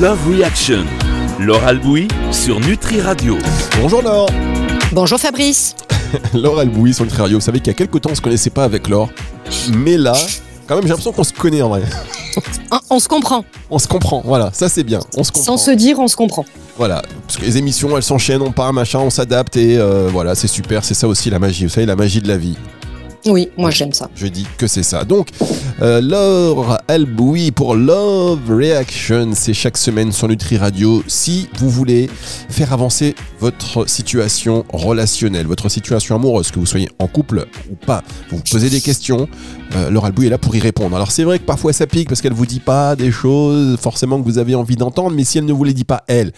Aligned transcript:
Love 0.00 0.28
Reaction. 0.28 0.84
Laure 1.40 1.64
Albouy 1.64 2.06
sur 2.30 2.60
Nutri 2.60 3.00
Radio. 3.00 3.36
Bonjour 3.80 4.00
Laure 4.00 4.30
Bonjour 4.92 5.18
Fabrice 5.18 5.74
Laure 6.34 6.60
Albouy 6.60 6.94
sur 6.94 7.04
Nutri 7.04 7.20
Radio. 7.20 7.38
Vous 7.38 7.44
savez 7.44 7.58
qu'il 7.58 7.66
y 7.66 7.70
a 7.70 7.74
quelques 7.74 8.00
temps 8.00 8.10
on 8.12 8.14
se 8.14 8.20
connaissait 8.20 8.50
pas 8.50 8.62
avec 8.62 8.88
Laure. 8.88 9.08
Mais 9.72 9.96
là, 9.96 10.12
quand 10.68 10.76
même 10.76 10.84
j'ai 10.84 10.90
l'impression 10.90 11.10
qu'on 11.10 11.24
se 11.24 11.32
connaît 11.32 11.62
en 11.62 11.70
vrai. 11.70 11.82
on, 12.70 12.78
on 12.90 13.00
se 13.00 13.08
comprend. 13.08 13.44
On 13.70 13.80
se 13.80 13.88
comprend, 13.88 14.22
voilà, 14.24 14.50
ça 14.52 14.68
c'est 14.68 14.84
bien. 14.84 15.00
On 15.16 15.24
se 15.24 15.32
comprend. 15.32 15.56
Sans 15.56 15.64
se 15.64 15.72
dire, 15.72 15.98
on 15.98 16.06
se 16.06 16.14
comprend. 16.14 16.44
Voilà, 16.76 17.02
parce 17.26 17.38
que 17.38 17.44
les 17.44 17.56
émissions 17.58 17.96
elles 17.96 18.04
s'enchaînent, 18.04 18.42
on 18.42 18.52
part, 18.52 18.72
machin, 18.72 19.00
on 19.00 19.10
s'adapte 19.10 19.56
et 19.56 19.78
euh, 19.78 20.08
voilà, 20.12 20.36
c'est 20.36 20.46
super, 20.46 20.84
c'est 20.84 20.94
ça 20.94 21.08
aussi 21.08 21.28
la 21.28 21.40
magie. 21.40 21.64
Vous 21.64 21.70
savez, 21.70 21.86
la 21.86 21.96
magie 21.96 22.20
de 22.20 22.28
la 22.28 22.36
vie. 22.36 22.56
Oui, 23.26 23.48
moi 23.56 23.70
j'aime 23.70 23.92
ça. 23.92 24.08
Je 24.14 24.26
dis 24.26 24.46
que 24.56 24.66
c'est 24.66 24.82
ça. 24.82 25.04
Donc, 25.04 25.28
euh, 25.82 26.00
Laure 26.00 26.78
Albouy 26.88 27.50
pour 27.50 27.74
Love 27.74 28.40
Reaction, 28.48 29.30
c'est 29.34 29.54
chaque 29.54 29.76
semaine 29.76 30.12
sur 30.12 30.28
Nutri 30.28 30.56
Radio. 30.56 31.02
Si 31.06 31.48
vous 31.58 31.68
voulez 31.68 32.08
faire 32.48 32.72
avancer 32.72 33.14
votre 33.40 33.88
situation 33.88 34.64
relationnelle, 34.72 35.46
votre 35.46 35.68
situation 35.68 36.14
amoureuse, 36.14 36.50
que 36.50 36.58
vous 36.58 36.66
soyez 36.66 36.88
en 36.98 37.06
couple 37.06 37.46
ou 37.70 37.74
pas, 37.74 38.02
vous 38.30 38.40
posez 38.50 38.70
des 38.70 38.80
questions, 38.80 39.28
euh, 39.74 39.90
Laure 39.90 40.06
Albouy 40.06 40.26
est 40.26 40.30
là 40.30 40.38
pour 40.38 40.54
y 40.54 40.60
répondre. 40.60 40.94
Alors 40.96 41.10
c'est 41.10 41.24
vrai 41.24 41.38
que 41.38 41.44
parfois 41.44 41.72
ça 41.72 41.86
pique 41.86 42.08
parce 42.08 42.20
qu'elle 42.20 42.32
vous 42.32 42.46
dit 42.46 42.60
pas 42.60 42.96
des 42.96 43.10
choses 43.10 43.78
forcément 43.78 44.20
que 44.20 44.24
vous 44.24 44.38
avez 44.38 44.54
envie 44.54 44.76
d'entendre, 44.76 45.14
mais 45.14 45.24
si 45.24 45.38
elle 45.38 45.44
ne 45.44 45.52
vous 45.52 45.64
les 45.64 45.74
dit 45.74 45.84
pas 45.84 46.04
elle, 46.06 46.32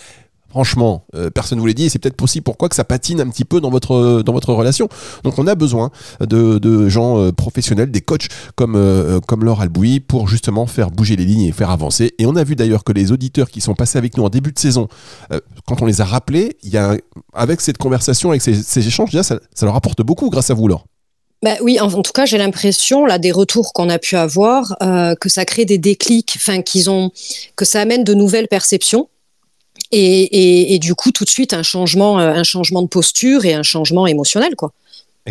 Franchement, 0.51 1.05
euh, 1.15 1.31
personne 1.31 1.57
ne 1.57 1.61
vous 1.61 1.67
l'a 1.67 1.73
dit 1.73 1.85
et 1.85 1.89
c'est 1.89 1.99
peut-être 1.99 2.21
aussi 2.23 2.41
pourquoi 2.41 2.69
que 2.69 2.75
ça 2.75 2.85
patine 2.85 3.21
un 3.21 3.29
petit 3.29 3.45
peu 3.45 3.61
dans 3.61 3.71
votre, 3.71 4.23
dans 4.23 4.33
votre 4.33 4.53
relation. 4.53 4.89
Donc 5.25 5.39
on 5.39 5.47
a 5.47 5.55
besoin 5.55 5.91
de, 6.21 6.59
de 6.59 6.89
gens 6.89 7.19
euh, 7.19 7.33
professionnels, 7.33 7.91
des 7.91 8.01
coachs 8.01 8.29
comme, 8.57 8.75
euh, 8.77 9.21
comme 9.21 9.45
Laure 9.45 9.61
Albouy 9.61 10.01
pour 10.01 10.29
justement 10.29 10.67
faire 10.67 10.91
bouger 10.91 11.17
les 11.17 11.25
lignes 11.25 11.47
et 11.47 11.53
faire 11.53 11.71
avancer. 11.71 12.15
Et 12.19 12.27
on 12.27 12.37
a 12.37 12.45
vu 12.45 12.57
d'ailleurs 12.57 12.85
que 12.85 12.93
les 12.93 13.13
auditeurs 13.13 13.51
qui 13.51 13.61
sont 13.61 13.75
passés 13.75 13.99
avec 13.99 14.17
nous 14.17 14.25
en 14.25 14.29
début 14.29 14.53
de 14.53 14.59
saison, 14.59 14.89
euh, 15.33 15.41
quand 15.67 15.83
on 15.83 15.87
les 15.87 16.01
a 16.01 16.05
rappelés, 16.05 16.57
y 16.65 16.77
a, 16.77 16.97
avec 17.33 17.61
cette 17.61 17.79
conversation, 17.79 18.31
avec 18.31 18.43
ces, 18.43 18.87
échanges, 18.87 19.11
ça, 19.23 19.39
leur 19.63 19.77
apporte 19.77 20.03
beaucoup 20.03 20.31
grâce 20.31 20.51
à 20.51 20.55
vous, 20.55 20.69
Laure. 20.69 20.85
Bah 21.43 21.55
oui, 21.63 21.81
en, 21.81 22.03
tout 22.03 22.13
cas, 22.13 22.27
j'ai 22.27 22.37
l'impression, 22.37 23.07
là, 23.07 23.19
des 23.19 23.33
retours 23.33 23.73
qu'on 23.73 23.89
a 23.89 23.99
pu 23.99 24.17
avoir, 24.17 24.77
euh, 24.83 25.15
que 25.15 25.31
ça 25.31 25.47
crée 25.47 25.65
des 25.65 25.79
déclics, 25.79 26.35
enfin, 26.37 26.61
qu'ils 26.61 26.91
ont, 26.91 27.11
que 27.57 27.65
ça 27.65 27.81
amène 27.81 28.05
de 28.05 28.13
nouvelles 28.13 28.49
perceptions. 28.49 29.09
Et, 29.93 30.23
et, 30.23 30.75
et, 30.75 30.79
du 30.79 30.95
coup, 30.95 31.11
tout 31.11 31.25
de 31.25 31.31
suite, 31.31 31.53
un 31.53 31.63
changement, 31.63 32.21
euh, 32.21 32.33
un 32.33 32.45
changement 32.45 32.83
de 32.83 32.89
posture 32.89 33.45
et 33.45 33.55
un 33.55 33.63
changement 33.63 34.07
émotionnel, 34.07 34.57
quoi. 34.57 34.73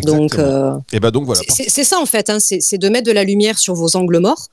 Donc, 0.04 0.38
euh, 0.38 0.74
et 0.94 1.00
ben 1.00 1.12
donc 1.12 1.26
voilà. 1.26 1.42
C'est 1.48 1.84
ça 1.84 2.00
en 2.00 2.06
fait, 2.06 2.30
hein, 2.30 2.38
c'est 2.40 2.78
de 2.78 2.90
mettre 2.90 3.08
de 3.08 3.12
la 3.12 3.24
lumière 3.24 3.58
sur 3.58 3.74
vos 3.74 3.96
angles 3.96 4.20
morts 4.20 4.48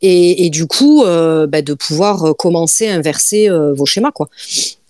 et, 0.00 0.46
et 0.46 0.50
du 0.50 0.66
coup 0.66 1.04
euh, 1.04 1.46
bah, 1.46 1.60
de 1.60 1.74
pouvoir 1.74 2.34
commencer 2.36 2.88
à 2.88 2.94
inverser 2.94 3.48
euh, 3.48 3.74
vos 3.74 3.86
schémas 3.86 4.10
quoi. 4.10 4.28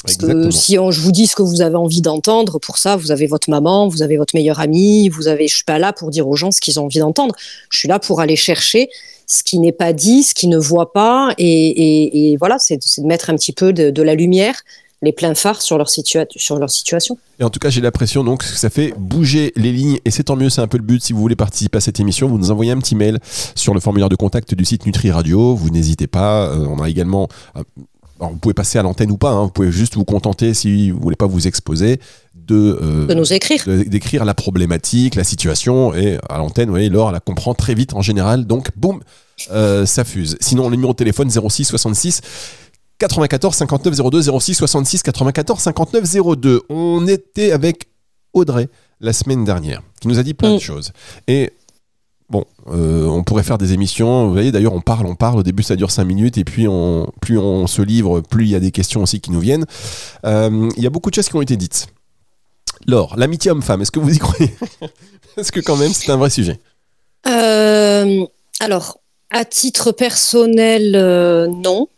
Parce 0.03 0.15
Exactement. 0.15 0.45
que 0.45 0.51
si 0.51 0.79
on, 0.79 0.91
je 0.91 1.01
vous 1.01 1.13
dis 1.13 1.27
ce 1.27 1.37
que 1.37 1.43
vous 1.43 1.61
avez 1.61 1.77
envie 1.77 2.01
d'entendre, 2.01 2.59
pour 2.59 2.79
ça, 2.79 2.97
vous 2.97 3.11
avez 3.11 3.27
votre 3.27 3.51
maman, 3.51 3.89
vous 3.89 4.03
avez 4.03 4.17
votre 4.17 4.35
meilleur 4.35 4.59
ami, 4.59 5.09
vous 5.11 5.29
avez. 5.29 5.47
Je 5.47 5.55
suis 5.57 5.65
pas 5.65 5.79
là 5.79 5.93
pour 5.93 6.11
dire 6.11 6.27
aux 6.27 6.37
gens 6.37 6.51
ce 6.51 6.61
qu'ils 6.61 6.81
ont 6.81 6.85
envie 6.85 7.01
d'entendre. 7.01 7.35
Je 7.71 7.79
suis 7.79 7.89
là 7.89 7.99
pour 7.99 8.21
aller 8.21 8.37
chercher 8.37 8.89
ce 9.27 9.43
qui 9.43 9.59
n'est 9.59 9.73
pas 9.73 9.93
dit, 9.93 10.23
ce 10.23 10.35
qui 10.35 10.49
ne 10.49 10.59
voit 10.59 10.93
pas, 10.93 11.35
et, 11.39 11.47
et, 11.47 12.33
et 12.33 12.37
voilà, 12.37 12.59
c'est 12.59 12.77
de 12.77 13.07
mettre 13.07 13.31
un 13.31 13.37
petit 13.37 13.53
peu 13.53 13.73
de, 13.73 13.91
de 13.91 14.03
la 14.03 14.17
lumière, 14.17 14.63
les 15.03 15.13
pleins 15.13 15.35
phares 15.35 15.63
sur 15.63 15.79
leur, 15.79 15.89
situa 15.89 16.25
sur 16.35 16.59
leur 16.59 16.69
situation. 16.69 17.17
Et 17.39 17.45
en 17.45 17.51
tout 17.51 17.61
cas, 17.61 17.71
j'ai 17.71 17.81
l'impression 17.81 18.25
donc 18.25 18.41
que 18.41 18.45
ça 18.45 18.71
fait 18.71 18.93
bouger 18.99 19.53
les 19.57 19.73
lignes 19.73 19.99
et 20.05 20.11
c'est 20.11 20.25
tant 20.25 20.37
mieux, 20.37 20.51
c'est 20.51 20.61
un 20.61 20.67
peu 20.67 20.79
le 20.79 20.83
but. 20.83 21.03
Si 21.03 21.13
vous 21.13 21.21
voulez 21.21 21.37
participer 21.37 21.79
à 21.79 21.81
cette 21.81 22.01
émission, 22.01 22.29
vous 22.29 22.39
nous 22.39 22.51
envoyez 22.51 22.73
un 22.73 22.79
petit 22.79 22.97
mail 22.97 23.19
sur 23.55 23.73
le 23.73 23.81
formulaire 23.81 24.09
de 24.09 24.17
contact 24.17 24.55
du 24.55 24.65
site 24.65 24.85
Nutri 24.85 25.11
Radio. 25.11 25.55
Vous 25.55 25.71
n'hésitez 25.71 26.07
pas. 26.07 26.49
Euh, 26.49 26.67
on 26.69 26.83
a 26.83 26.89
également. 26.89 27.29
Euh, 27.57 27.63
alors 28.21 28.33
vous 28.33 28.39
pouvez 28.39 28.55
passer 28.55 28.79
à 28.79 28.83
l'antenne 28.83 29.11
ou 29.11 29.17
pas, 29.17 29.31
hein, 29.31 29.45
vous 29.45 29.51
pouvez 29.51 29.73
juste 29.73 29.95
vous 29.97 30.05
contenter 30.05 30.55
si 30.55 30.91
vous 30.91 31.01
voulez 31.01 31.17
pas 31.17 31.27
vous 31.27 31.47
exposer 31.47 31.99
de, 32.35 32.79
euh, 32.83 33.07
de 33.07 33.15
nous 33.15 33.33
écrire, 33.33 33.65
d'écrire 33.67 34.25
la 34.25 34.35
problématique, 34.35 35.15
la 35.15 35.25
situation 35.25 35.95
et 35.95 36.19
à 36.29 36.39
l'antenne, 36.39 36.67
vous 36.67 36.73
voyez, 36.75 36.89
Laure, 36.91 37.09
elle 37.09 37.15
la 37.15 37.21
comprend 37.21 37.55
très 37.55 37.75
vite 37.75 37.95
en 37.95 38.03
général, 38.03 38.47
donc 38.47 38.69
boum, 38.77 39.01
euh, 39.53 39.87
ça 39.87 40.05
fuse. 40.05 40.37
Sinon, 40.41 40.69
le 40.69 40.77
numéro 40.77 40.93
de 40.93 40.97
téléphone 40.99 41.31
06 41.31 41.65
66 41.65 42.21
94 42.99 43.55
59 43.57 44.11
02 44.11 44.23
06 44.41 44.55
66 44.55 45.03
94 45.03 45.61
59 45.63 46.37
02. 46.37 46.63
On 46.69 47.07
était 47.07 47.53
avec 47.53 47.87
Audrey 48.35 48.69
la 49.01 49.13
semaine 49.15 49.45
dernière, 49.45 49.81
qui 50.01 50.09
nous 50.09 50.19
a 50.19 50.23
dit 50.23 50.35
plein 50.35 50.51
de 50.51 50.57
Mm. 50.57 50.61
choses. 50.61 50.93
Et 51.27 51.53
bon, 52.31 52.45
euh, 52.69 53.05
on 53.07 53.23
pourrait 53.23 53.43
faire 53.43 53.59
des 53.59 53.73
émissions. 53.73 54.27
Vous 54.27 54.33
voyez, 54.33 54.53
d'ailleurs, 54.53 54.73
on 54.73 54.81
parle, 54.81 55.07
on 55.07 55.15
parle. 55.15 55.39
Au 55.39 55.43
début, 55.43 55.63
ça 55.63 55.77
dure 55.77 55.91
5 55.91 56.05
minutes, 56.05 56.39
et 56.39 56.45
puis 56.45 56.67
on, 56.69 57.13
plus 57.21 57.39
on 57.39 57.67
se 57.67 57.83
livre, 57.83 58.21
plus 58.21 58.45
il 58.45 58.51
y 58.51 58.55
a 58.55 58.61
des 58.61 58.71
questions 58.71 59.03
aussi 59.03 59.21
qui 59.21 59.31
nous 59.31 59.41
viennent. 59.41 59.67
Euh, 60.25 60.69
Il 60.77 60.83
y 60.83 60.87
a 60.87 60.91
beaucoup 60.91 61.11
de 61.11 61.15
choses 61.15 61.29
qui 61.29 61.37
ont 61.37 61.43
été 61.43 61.57
dites. 61.57 61.89
Laure, 62.87 63.15
l'amitié 63.17 63.51
homme-femme, 63.51 63.83
est-ce 63.83 63.91
que 63.91 64.01
vous 64.01 64.15
y 64.15 64.19
croyez? 64.19 64.55
Est-ce 65.37 65.53
que 65.53 65.61
quand 65.61 65.77
même 65.77 65.93
c'est 65.93 66.11
un 66.11 66.17
vrai 66.17 66.31
sujet 66.31 66.59
Euh, 67.29 68.25
alors, 68.59 69.01
à 69.31 69.45
titre 69.45 69.93
personnel, 69.93 70.93
non. 71.63 71.89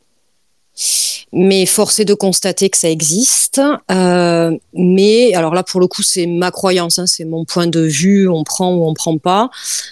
Mais 1.33 1.65
force 1.67 1.99
est 1.99 2.05
de 2.05 2.15
constater 2.15 2.69
que 2.69 2.77
ça 2.77 2.91
existe. 2.91 3.61
Euh, 3.91 4.57
mais 4.75 5.35
alors 5.35 5.55
là, 5.55 5.63
pour 5.63 5.81
le 5.81 5.87
coup, 5.87 6.03
c'est 6.03 6.27
ma 6.27 6.51
croyance, 6.51 6.99
hein, 6.99 7.07
c'est 7.07 7.25
mon 7.25 7.45
point 7.45 7.67
de 7.67 7.81
vue. 7.81 8.29
On 8.29 8.45
prend 8.45 8.75
ou 8.75 8.87
on 8.87 8.95
prend 8.95 9.17
pas. 9.19 9.51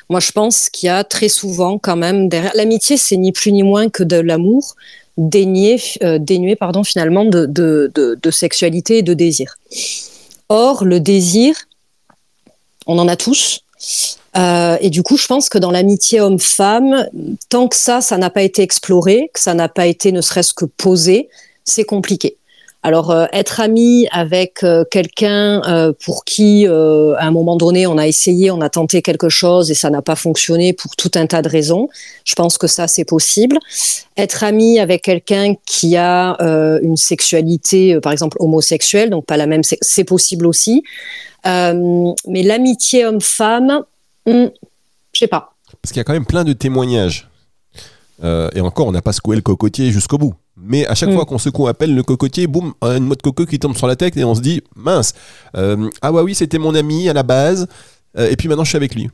Moi, 0.09 0.21
je 0.21 0.33
pense 0.33 0.69
qu'il 0.69 0.87
y 0.89 0.91
a 0.91 1.03
très 1.05 1.29
souvent 1.29 1.79
quand 1.79 1.97
même 1.97 2.29
derrière 2.29 2.53
l'amitié, 2.55 2.97
c'est 2.97 3.17
ni 3.17 3.33
plus 3.33 3.53
ni 3.53 3.63
moins 3.63 3.89
que 3.89 4.03
de 4.03 4.17
l'amour 4.17 4.77
dénué, 5.17 5.81
euh, 6.03 6.19
dénué 6.19 6.57
pardon, 6.57 6.85
finalement 6.85 7.25
de, 7.25 7.47
de 7.47 8.31
sexualité 8.31 8.99
et 8.99 9.03
de 9.03 9.15
désir. 9.15 9.57
Or, 10.49 10.85
le 10.85 10.99
désir, 10.99 11.55
on 12.87 12.99
en 12.99 13.09
a 13.09 13.17
tous. 13.17 13.61
Euh, 14.37 14.77
et 14.81 14.91
du 14.91 15.03
coup, 15.03 15.17
je 15.17 15.27
pense 15.27 15.49
que 15.49 15.59
dans 15.59 15.71
l'amitié 15.71 16.21
homme-femme, 16.21 17.07
tant 17.49 17.67
que 17.69 17.77
ça, 17.77 18.01
ça 18.01 18.17
n'a 18.17 18.31
pas 18.31 18.43
été 18.43 18.63
exploré, 18.63 19.31
que 19.35 19.41
ça 19.41 19.55
n'a 19.55 19.69
pas 19.69 19.87
été 19.87 20.13
ne 20.13 20.21
serait-ce 20.21 20.55
que 20.55 20.65
posé, 20.65 21.29
c'est 21.65 21.85
compliqué. 21.85 22.37
Alors, 22.83 23.11
euh, 23.11 23.27
être 23.35 23.61
ami 23.61 24.09
avec 24.11 24.63
euh, 24.65 24.85
quelqu'un 24.91 25.61
euh, 25.69 25.93
pour 26.03 26.25
qui, 26.25 26.67
euh, 26.67 27.15
à 27.19 27.27
un 27.27 27.31
moment 27.31 27.57
donné, 27.57 27.87
on 27.87 27.99
a 27.99 28.07
essayé, 28.07 28.51
on 28.51 28.63
a 28.63 28.71
tenté 28.71 29.03
quelque 29.03 29.29
chose 29.29 29.71
et 29.71 29.75
ça 29.75 29.91
n'a 29.91 30.01
pas 30.01 30.17
fonctionné 30.17 30.73
pour 30.73 30.97
tout 30.97 31.11
un 31.17 31.27
tas 31.27 31.43
de 31.43 31.49
raisons, 31.51 31.89
je 32.25 32.35
pense 32.35 32.57
que 32.57 32.67
ça, 32.67 32.89
c'est 32.89 33.05
possible. 33.05 33.59
Être 34.17 34.45
ami 34.45 34.79
avec 34.79 35.03
quelqu'un 35.03 35.57
qui 35.67 35.99
a 35.99 36.41
euh, 36.41 36.79
une 36.83 36.97
sexualité, 36.97 38.01
par 38.01 38.13
exemple, 38.13 38.39
homosexuelle, 38.41 39.11
donc 39.11 39.27
pas 39.27 39.37
la 39.37 39.47
même, 39.47 39.63
c'est- 39.63 40.05
possible 40.05 40.47
aussi. 40.47 40.83
Mais 41.45 42.43
l'amitié 42.43 43.05
homme-femme, 43.05 43.83
je 44.27 44.51
sais 45.15 45.27
pas. 45.27 45.55
Parce 45.83 45.93
qu'il 45.93 45.99
y 45.99 46.01
a 46.01 46.05
quand 46.05 46.13
même 46.13 46.27
plein 46.27 46.45
de 46.45 46.53
témoignages. 46.53 47.29
Euh, 48.23 48.49
et 48.55 48.61
encore, 48.61 48.87
on 48.87 48.93
n'a 48.93 49.01
pas 49.01 49.13
secoué 49.13 49.37
le 49.37 49.43
cocotier 49.43 49.91
jusqu'au 49.93 50.19
bout. 50.19 50.35
Mais 50.57 50.87
à 50.87 50.95
chaque 50.95 51.09
Mm. 51.09 51.15
fois 51.15 51.25
qu'on 51.25 51.39
secoue 51.39 51.73
peine 51.73 51.95
le 51.95 52.03
cocotier, 52.03 52.47
boum, 52.47 52.75
une 52.83 53.07
mode 53.07 53.23
coco 53.23 53.47
qui 53.47 53.59
tombe 53.59 53.75
sur 53.77 53.87
la 53.87 53.97
tête 53.97 54.15
et 54.19 54.25
on 54.25 54.35
se 54.35 54.41
dit 54.43 54.63
mince. 54.77 55.15
euh, 55.57 55.89
ah 56.03 56.13
ouais, 56.13 56.21
oui, 56.23 56.35
c'était 56.35 56.59
mon 56.59 56.75
ami 56.75 57.09
à 57.09 57.15
la 57.15 57.23
base. 57.23 57.67
euh, 58.19 58.29
et 58.31 58.37
puis 58.37 58.47
maintenant, 58.49 58.65
je 58.65 58.69
suis 58.71 58.77
avec 58.77 58.95
lui. 58.95 59.09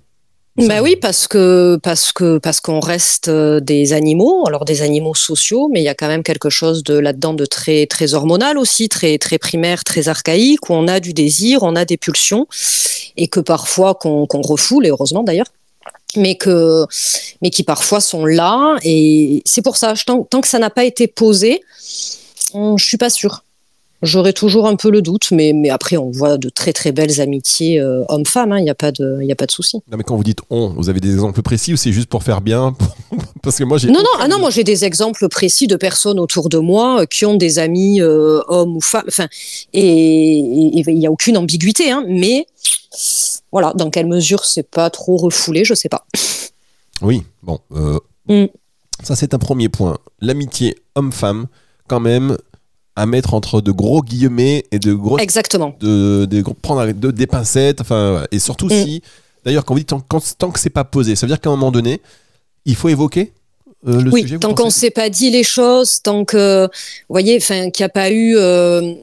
Bah 0.59 0.81
oui, 0.81 0.97
parce 0.97 1.28
que 1.28 1.78
parce 1.83 2.12
que 2.12 2.39
parce 2.39 2.61
qu'on 2.61 2.81
reste 2.81 3.28
euh, 3.28 3.61
des 3.61 3.93
animaux, 3.93 4.47
alors 4.47 4.65
des 4.65 4.81
animaux 4.81 5.15
sociaux, 5.15 5.69
mais 5.71 5.83
il 5.83 5.84
y 5.84 5.89
a 5.89 5.94
quand 5.94 6.09
même 6.09 6.22
quelque 6.22 6.49
chose 6.49 6.83
de 6.83 6.94
là-dedans 6.94 7.34
de 7.34 7.44
très 7.44 7.84
très 7.87 8.15
hormonal 8.15 8.56
aussi, 8.56 8.89
très 8.89 9.19
très 9.19 9.37
primaire, 9.37 9.84
très 9.84 10.09
archaïque, 10.09 10.71
où 10.71 10.72
on 10.72 10.89
a 10.89 10.99
du 10.99 11.12
désir, 11.12 11.62
on 11.62 11.77
a 11.77 11.84
des 11.84 11.99
pulsions, 11.99 12.47
et 13.19 13.28
que 13.28 13.41
parfois 13.41 13.94
qu'on 13.94 14.27
refoule, 14.27 14.87
et 14.87 14.89
heureusement 14.89 15.22
d'ailleurs, 15.22 15.53
mais 16.17 16.37
que 16.37 16.87
mais 17.43 17.50
qui 17.50 17.62
parfois 17.62 18.00
sont 18.00 18.25
là, 18.25 18.78
et 18.83 19.43
c'est 19.44 19.62
pour 19.62 19.77
ça, 19.77 19.93
tant, 20.06 20.23
tant 20.23 20.41
que 20.41 20.49
ça 20.49 20.59
n'a 20.59 20.71
pas 20.71 20.84
été 20.84 21.06
posé, 21.06 21.61
je 22.55 22.85
suis 22.85 22.97
pas 22.97 23.11
sûre. 23.11 23.43
J'aurais 24.02 24.32
toujours 24.32 24.66
un 24.66 24.76
peu 24.76 24.90
le 24.90 25.02
doute, 25.02 25.31
mais, 25.31 25.52
mais 25.54 25.70
après, 25.70 25.96
on 25.96 26.10
voit 26.10 26.37
de 26.37 26.48
très 26.48 26.72
très 26.72 26.93
belles 26.93 27.20
amitiés 27.20 27.81
euh, 27.81 28.04
hommes-femmes, 28.08 28.54
il 28.58 28.64
n'y 28.64 28.70
a 28.70 28.75
pas 28.75 28.93
de, 28.93 29.22
y 29.22 29.32
a 29.32 29.37
pas 29.37 29.46
de 29.46 29.50
souci. 29.50 29.76
Non, 29.90 29.96
mais 29.96 30.04
quand 30.04 30.16
vous 30.16 30.25
dites 30.25 30.40
on, 30.50 30.69
vous 30.70 30.88
avez 30.88 31.00
des 31.00 31.12
exemples 31.12 31.43
précis 31.43 31.72
ou 31.72 31.76
c'est 31.76 31.93
juste 31.93 32.08
pour 32.08 32.22
faire 32.22 32.40
bien 32.40 32.75
Parce 33.43 33.56
que 33.58 33.64
moi, 33.64 33.78
j'ai. 33.78 33.88
Non, 33.88 34.00
non, 34.00 34.10
ah 34.20 34.28
non, 34.28 34.38
moi 34.38 34.50
j'ai 34.50 34.64
des 34.64 34.84
exemples 34.84 35.28
précis 35.28 35.66
de 35.66 35.76
personnes 35.76 36.19
autour 36.20 36.48
de 36.48 36.58
moi 36.58 37.02
euh, 37.02 37.06
qui 37.06 37.25
ont 37.25 37.37
des 37.37 37.58
amis 37.58 38.00
euh, 38.00 38.40
hommes 38.48 38.76
ou 38.76 38.81
femmes, 38.81 39.04
enfin, 39.08 39.28
et 39.72 40.38
il 40.38 40.98
n'y 40.98 41.06
a 41.06 41.10
aucune 41.10 41.37
ambiguïté, 41.37 41.90
hein, 41.90 42.04
mais 42.08 42.46
voilà, 43.52 43.72
dans 43.75 43.90
quelle 43.90 44.06
mesure 44.06 44.44
c'est 44.44 44.69
pas 44.69 44.90
trop 44.90 45.16
refoulé, 45.16 45.64
je 45.64 45.75
sais 45.75 45.88
pas. 45.88 46.06
Oui, 47.02 47.22
bon. 47.43 47.60
euh, 47.72 47.98
Mm. 48.28 48.46
Ça, 49.02 49.14
c'est 49.14 49.34
un 49.34 49.38
premier 49.38 49.69
point. 49.69 49.98
L'amitié 50.20 50.76
homme-femme, 50.94 51.46
quand 51.88 52.00
même, 52.00 52.37
à 52.96 53.06
mettre 53.06 53.34
entre 53.34 53.60
de 53.60 53.70
gros 53.72 54.02
guillemets 54.02 54.64
et 54.72 54.78
de 54.78 54.93
grosses 54.94 55.20
Exactement. 55.22 55.76
de, 55.81 56.25
de 56.25 56.43
prendre 56.62 56.81
avec 56.81 56.98
de- 56.98 57.10
des 57.10 57.26
pincettes, 57.26 57.81
enfin, 57.82 58.25
et 58.32 58.38
surtout 58.38 58.66
Mm. 58.66 58.82
si, 58.84 59.02
d'ailleurs, 59.44 59.64
quand 59.64 59.75
vous 59.75 59.81
dites 59.81 59.88
tant, 59.90 60.00
quand- 60.00 60.37
tant 60.38 60.50
que 60.50 60.58
c'est 60.58 60.70
pas 60.70 60.84
posé, 60.84 61.14
ça 61.14 61.26
veut 61.26 61.31
dire 61.31 61.40
qu'à 61.40 61.50
un 61.50 61.56
moment 61.56 61.70
donné, 61.70 62.00
il 62.64 62.75
faut 62.75 62.88
évoquer 62.88 63.32
euh, 63.87 64.00
le 64.00 64.10
oui, 64.10 64.22
sujet 64.22 64.38
tant 64.38 64.54
qu'on 64.54 64.64
ne 64.66 64.70
s'est 64.70 64.90
pas 64.90 65.10
dit 65.10 65.31
les 65.31 65.44
choses, 65.44 66.00
tant 66.02 66.25
que, 66.25 66.64
vous 66.64 66.70
voyez, 67.10 67.37
enfin, 67.37 67.70
qu'il 67.70 67.82
n'y 67.84 67.87
a 67.87 67.90
pas 67.90 68.10
eu, 68.10 68.34
euh, 68.37 68.94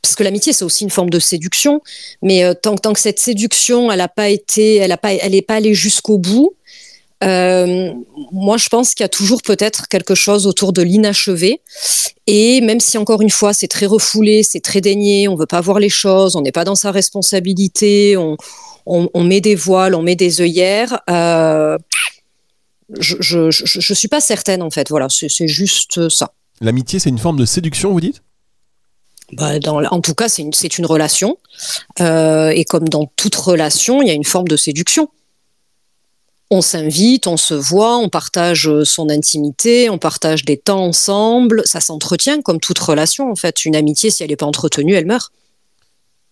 parce 0.00 0.14
que 0.14 0.22
l'amitié 0.22 0.52
c'est 0.52 0.64
aussi 0.64 0.84
une 0.84 0.90
forme 0.90 1.10
de 1.10 1.18
séduction, 1.18 1.82
mais 2.22 2.44
euh, 2.44 2.54
tant, 2.54 2.76
tant 2.76 2.92
que 2.92 3.00
cette 3.00 3.18
séduction, 3.18 3.90
elle 3.90 3.98
n'a 3.98 4.08
pas 4.08 4.28
été, 4.28 4.76
elle 4.76 4.92
a 4.92 4.96
pas, 4.96 5.12
elle 5.14 5.32
n'est 5.32 5.42
pas 5.42 5.56
allée 5.56 5.74
jusqu'au 5.74 6.16
bout. 6.18 6.52
Euh, 7.22 7.92
moi, 8.32 8.56
je 8.56 8.68
pense 8.68 8.94
qu'il 8.94 9.04
y 9.04 9.06
a 9.06 9.08
toujours 9.08 9.42
peut-être 9.42 9.88
quelque 9.88 10.14
chose 10.14 10.46
autour 10.46 10.72
de 10.72 10.82
l'inachevé. 10.82 11.60
Et 12.26 12.60
même 12.60 12.80
si, 12.80 12.98
encore 12.98 13.22
une 13.22 13.30
fois, 13.30 13.52
c'est 13.52 13.68
très 13.68 13.86
refoulé, 13.86 14.42
c'est 14.42 14.60
très 14.60 14.80
dénié, 14.80 15.28
on 15.28 15.36
veut 15.36 15.46
pas 15.46 15.60
voir 15.60 15.78
les 15.78 15.88
choses, 15.88 16.36
on 16.36 16.42
n'est 16.42 16.52
pas 16.52 16.64
dans 16.64 16.74
sa 16.76 16.90
responsabilité, 16.90 18.16
on, 18.16 18.36
on, 18.86 19.08
on 19.12 19.24
met 19.24 19.40
des 19.40 19.54
voiles, 19.54 19.94
on 19.94 20.02
met 20.02 20.16
des 20.16 20.40
œillères. 20.40 21.00
Euh, 21.10 21.76
je, 22.98 23.16
je 23.20 23.94
suis 23.94 24.08
pas 24.08 24.20
certaine 24.20 24.62
en 24.62 24.70
fait. 24.70 24.88
Voilà, 24.88 25.08
c'est 25.10 25.48
juste 25.48 26.08
ça. 26.08 26.32
L'amitié, 26.60 26.98
c'est 26.98 27.10
une 27.10 27.18
forme 27.18 27.38
de 27.38 27.46
séduction, 27.46 27.92
vous 27.92 28.00
dites? 28.00 28.22
Bah, 29.32 29.58
dans, 29.60 29.82
en 29.84 30.00
tout 30.00 30.14
cas, 30.14 30.28
c'est 30.28 30.42
une, 30.42 30.52
c'est 30.52 30.76
une 30.76 30.86
relation. 30.86 31.38
Euh, 32.00 32.50
et 32.50 32.64
comme 32.64 32.88
dans 32.88 33.06
toute 33.16 33.36
relation, 33.36 34.02
il 34.02 34.08
y 34.08 34.10
a 34.10 34.14
une 34.14 34.24
forme 34.24 34.48
de 34.48 34.56
séduction. 34.56 35.08
On 36.50 36.62
s'invite, 36.62 37.28
on 37.28 37.36
se 37.36 37.54
voit, 37.54 37.96
on 37.96 38.08
partage 38.08 38.68
euh, 38.68 38.84
son 38.84 39.08
intimité, 39.08 39.88
on 39.88 39.98
partage 39.98 40.44
des 40.44 40.56
temps 40.56 40.84
ensemble. 40.84 41.62
Ça 41.64 41.80
s'entretient 41.80 42.42
comme 42.42 42.58
toute 42.58 42.78
relation 42.78 43.30
en 43.30 43.36
fait. 43.36 43.64
Une 43.64 43.76
amitié, 43.76 44.10
si 44.10 44.24
elle 44.24 44.30
n'est 44.30 44.36
pas 44.36 44.46
entretenue, 44.46 44.94
elle 44.94 45.06
meurt. 45.06 45.32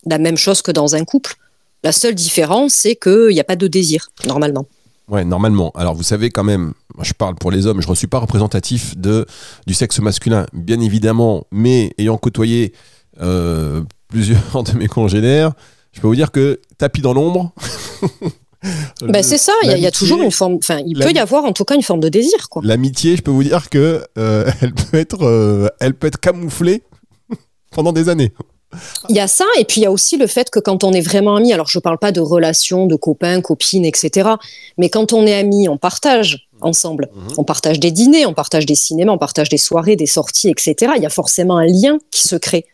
La 0.07 0.19
même 0.19 0.37
chose 0.37 0.63
que 0.63 0.73
dans 0.73 0.95
un 0.97 1.05
couple. 1.05 1.37
La 1.85 1.93
seule 1.93 2.15
différence, 2.15 2.75
c'est 2.75 2.97
qu'il 2.97 3.29
n'y 3.29 3.41
a 3.41 3.45
pas 3.45 3.55
de 3.55 3.69
désir, 3.69 4.11
normalement. 4.27 4.67
Ouais, 5.09 5.25
normalement. 5.25 5.71
Alors, 5.75 5.95
vous 5.95 6.03
savez 6.03 6.31
quand 6.31 6.45
même, 6.45 6.75
je 7.01 7.13
parle 7.13 7.35
pour 7.37 7.51
les 7.51 7.67
hommes, 7.67 7.81
je 7.81 7.89
ne 7.89 7.95
suis 7.95 8.07
pas 8.07 8.19
représentatif 8.19 8.97
de, 8.97 9.27
du 9.67 9.75
sexe 9.75 10.01
masculin, 10.01 10.47
bien 10.53 10.81
évidemment, 10.81 11.47
mais 11.51 11.95
ayant 11.99 12.19
côtoyé 12.19 12.75
euh, 13.21 13.83
plusieurs 14.09 14.63
de 14.65 14.73
mes 14.77 14.89
congénères, 14.89 15.53
je 15.93 16.01
peux 16.01 16.09
vous 16.09 16.17
dire 16.17 16.31
que 16.31 16.61
tapis 16.77 17.01
dans 17.01 17.15
l'ombre. 17.15 17.53
Ben, 19.03 19.23
c'est 19.23 19.39
ça, 19.39 19.53
il 19.63 19.71
y, 19.71 19.73
a- 19.73 19.89
y 19.89 19.91
toujours 19.93 20.21
une 20.23 20.31
forme, 20.33 20.55
enfin, 20.57 20.81
il 20.85 20.99
peut 20.99 21.13
y 21.13 21.19
avoir 21.19 21.45
en 21.45 21.53
tout 21.53 21.65
cas 21.65 21.75
une 21.77 21.83
forme 21.83 22.01
de 22.01 22.09
désir, 22.09 22.49
quoi. 22.49 22.61
L'amitié, 22.65 23.17
je 23.17 23.23
peux 23.23 23.31
vous 23.31 23.45
dire 23.45 23.71
que 23.71 24.05
euh, 24.19 24.51
elle 24.63 24.75
peut 24.75 24.99
être, 24.99 25.23
euh, 25.25 25.69
elle 25.81 25.95
peut 25.95 26.07
être 26.09 26.19
camouflée 26.19 26.83
pendant 27.71 27.93
des 27.93 28.09
années. 28.09 28.33
Il 29.09 29.17
y 29.17 29.21
a 29.21 29.29
ça, 29.29 29.47
et 29.59 29.65
puis 29.65 29.81
il 29.81 29.85
y 29.85 29.87
a 29.87 29.91
aussi 29.91 30.19
le 30.19 30.27
fait 30.27 30.51
que 30.51 30.59
quand 30.59 30.85
on 30.85 30.93
est 30.93 31.01
vraiment 31.01 31.37
amis, 31.37 31.55
alors 31.55 31.69
je 31.69 31.79
parle 31.79 31.97
pas 31.99 32.13
de 32.13 32.21
relations, 32.21 32.85
de 32.87 32.97
copains, 32.97 33.41
copines, 33.41 33.87
etc., 33.87 34.29
mais 34.77 34.91
quand 34.91 35.15
on 35.15 35.27
est 35.27 35.35
amis, 35.35 35.69
on 35.71 35.79
partage 35.79 36.49
ensemble. 36.61 37.09
Mhm. 37.15 37.29
On 37.39 37.45
partage 37.45 37.81
des 37.81 37.91
dîners, 37.93 38.27
on 38.27 38.35
partage 38.35 38.67
des 38.67 38.75
cinémas, 38.75 39.13
on 39.13 39.19
partage 39.19 39.49
des 39.49 39.57
soirées, 39.57 39.97
des 39.97 40.07
sorties, 40.07 40.51
etc. 40.51 40.93
Il 40.97 41.03
y 41.03 41.07
a 41.07 41.11
forcément 41.11 41.57
un 41.57 41.67
lien 41.67 41.99
qui 42.11 42.27
se 42.29 42.37
crée. 42.37 42.67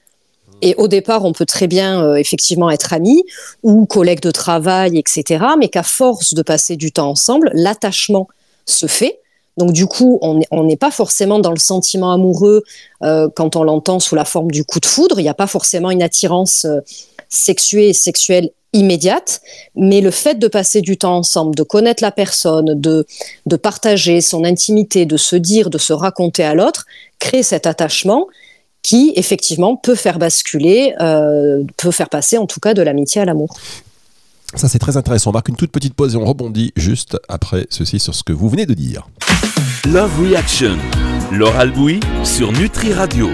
Et 0.67 0.75
au 0.79 0.89
départ, 0.89 1.27
on 1.27 1.33
peut 1.33 1.45
très 1.45 1.67
bien 1.67 2.03
euh, 2.03 2.15
effectivement 2.15 2.71
être 2.71 2.95
amis 2.95 3.23
ou 3.63 3.85
collègues 3.85 4.23
de 4.23 4.31
travail, 4.31 4.97
etc. 4.99 5.45
Mais 5.59 5.69
qu'à 5.69 5.83
force 5.83 6.33
de 6.33 6.41
passer 6.41 6.77
du 6.77 6.91
temps 6.91 7.11
ensemble, 7.11 7.51
l'attachement 7.53 8.29
se 8.65 8.87
fait. 8.87 9.21
Donc 9.59 9.73
du 9.73 9.87
coup, 9.87 10.19
on 10.23 10.41
n'est- 10.65 10.77
pas 10.77 10.91
forcément 10.91 11.39
dans 11.39 11.51
le 11.53 11.59
sentiment 11.59 12.13
amoureux 12.13 12.63
euh, 13.03 13.29
quand 13.37 13.57
on 13.57 13.63
l'entend 13.63 14.01
sous 14.01 14.15
la 14.15 14.25
forme 14.25 14.51
du 14.51 14.65
coup 14.65 14.81
de 14.81 14.87
foudre. 14.87 15.21
Il 15.21 15.23
n'y 15.23 15.29
a 15.29 15.35
pas 15.35 15.47
forcément 15.47 15.91
une 15.91 16.03
attirance 16.03 16.65
euh, 16.65 16.81
sexuée 17.29 17.91
et 17.91 17.93
sexuelle 17.93 18.49
immédiate, 18.73 19.43
mais 19.77 20.01
le 20.01 20.11
fait 20.11 20.37
de 20.37 20.49
passer 20.49 20.81
du 20.81 20.97
temps 20.97 21.19
ensemble, 21.19 21.55
de 21.55 21.63
connaître 21.63 22.03
la 22.03 22.11
personne, 22.11 22.81
de, 22.81 23.07
de 23.47 23.57
partager 23.57 24.23
son 24.23 24.45
intimité, 24.45 25.05
de 25.05 25.19
se 25.19 25.37
dire, 25.37 25.69
de 25.69 25.79
se 25.79 25.93
raconter 25.93 26.43
à 26.43 26.55
l'autre, 26.55 26.87
crée 27.21 27.43
cet 27.45 27.67
attachement 27.67 28.27
qui, 28.85 29.15
effectivement, 29.17 29.75
peut 29.75 29.97
faire 29.97 30.21
basculer, 30.21 30.95
euh, 31.01 31.65
peut 31.79 31.91
faire 31.91 32.11
passer 32.11 32.39
en 32.39 32.47
tout 32.47 32.61
cas 32.61 32.75
de 32.75 32.83
l'amitié 32.83 33.23
à 33.23 33.25
l'amour. 33.25 33.57
Ça, 34.55 34.69
c'est 34.69 34.79
très 34.79 34.97
intéressant. 34.97 35.31
On 35.31 35.33
marque 35.33 35.49
une 35.49 35.57
toute 35.57 35.73
petite 35.73 35.95
pause 35.95 36.15
et 36.15 36.19
on 36.19 36.25
rebondit 36.25 36.73
juste 36.77 37.19
après 37.29 37.67
ceci 37.71 37.99
sur 37.99 38.15
ce 38.15 38.23
que 38.23 38.33
vous 38.33 38.49
venez 38.49 38.67
de 38.67 38.75
dire. 38.75 39.09
Love 39.87 40.21
Reaction. 40.21 40.77
Laure 41.33 41.57
Albouy 41.57 41.99
sur 42.23 42.53
Nutri 42.53 42.93
Radio. 42.93 43.31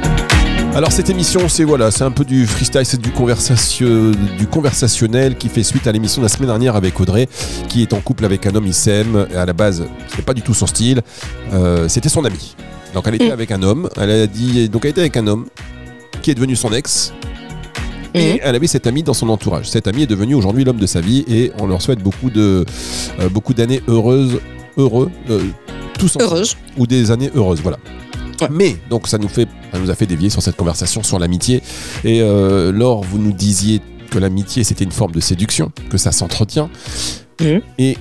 Alors 0.72 0.92
cette 0.92 1.10
émission, 1.10 1.48
c'est 1.48 1.64
voilà, 1.64 1.90
c'est 1.90 2.04
un 2.04 2.12
peu 2.12 2.24
du 2.24 2.46
freestyle, 2.46 2.86
c'est 2.86 3.00
du, 3.00 3.10
conversation, 3.10 4.12
du 4.38 4.46
conversationnel 4.46 5.36
qui 5.36 5.48
fait 5.48 5.64
suite 5.64 5.88
à 5.88 5.92
l'émission 5.92 6.22
de 6.22 6.26
la 6.26 6.28
semaine 6.28 6.46
dernière 6.46 6.76
avec 6.76 7.00
Audrey, 7.00 7.28
qui 7.68 7.82
est 7.82 7.92
en 7.92 8.00
couple 8.00 8.24
avec 8.24 8.46
un 8.46 8.54
homme, 8.54 8.68
il 8.68 8.74
s'aime, 8.74 9.26
et 9.32 9.36
à 9.36 9.44
la 9.44 9.52
base, 9.52 9.84
c'était 10.08 10.22
pas 10.22 10.32
du 10.32 10.42
tout 10.42 10.54
son 10.54 10.68
style, 10.68 11.02
euh, 11.52 11.88
c'était 11.88 12.08
son 12.08 12.24
ami. 12.24 12.54
Donc 12.94 13.04
elle 13.06 13.14
était 13.16 13.28
Mm. 13.28 13.32
avec 13.32 13.50
un 13.50 13.62
homme, 13.62 13.88
elle 13.96 14.10
a 14.10 14.26
dit, 14.26 14.68
donc 14.68 14.84
elle 14.84 14.90
était 14.92 15.00
avec 15.02 15.16
un 15.16 15.26
homme 15.26 15.46
qui 16.22 16.30
est 16.30 16.34
devenu 16.34 16.56
son 16.56 16.72
ex, 16.72 17.12
et 18.14 18.32
Mhm. 18.34 18.38
elle 18.42 18.54
avait 18.56 18.66
cet 18.66 18.86
ami 18.86 19.02
dans 19.02 19.14
son 19.14 19.28
entourage. 19.28 19.68
Cet 19.70 19.86
ami 19.86 20.02
est 20.02 20.06
devenu 20.06 20.34
aujourd'hui 20.34 20.64
l'homme 20.64 20.78
de 20.78 20.86
sa 20.86 21.00
vie, 21.00 21.24
et 21.28 21.52
on 21.60 21.66
leur 21.66 21.80
souhaite 21.80 22.00
beaucoup 22.02 22.30
de, 22.30 22.64
euh, 23.20 23.28
beaucoup 23.28 23.54
d'années 23.54 23.80
heureuses, 23.88 24.40
heureux, 24.76 25.10
euh, 25.30 25.40
tous 25.98 26.16
ensemble 26.16 26.24
Heureuse. 26.24 26.56
ou 26.76 26.86
des 26.86 27.10
années 27.12 27.30
heureuses, 27.34 27.60
voilà. 27.62 27.78
Ouais. 28.40 28.48
Mais 28.50 28.76
donc 28.88 29.06
ça 29.06 29.18
nous 29.18 29.28
fait, 29.28 29.46
ça 29.72 29.78
nous 29.78 29.90
a 29.90 29.94
fait 29.94 30.06
dévier 30.06 30.30
sur 30.30 30.42
cette 30.42 30.56
conversation 30.56 31.02
sur 31.02 31.18
l'amitié. 31.18 31.62
Et 32.04 32.20
euh, 32.22 32.72
Laure, 32.72 33.02
vous 33.04 33.18
nous 33.18 33.32
disiez 33.32 33.80
que 34.10 34.18
l'amitié 34.18 34.64
c'était 34.64 34.84
une 34.84 34.92
forme 34.92 35.12
de 35.12 35.20
séduction, 35.20 35.70
que 35.90 35.98
ça 35.98 36.10
s'entretient, 36.10 36.68
Mhm. 37.40 37.60
et 37.78 37.96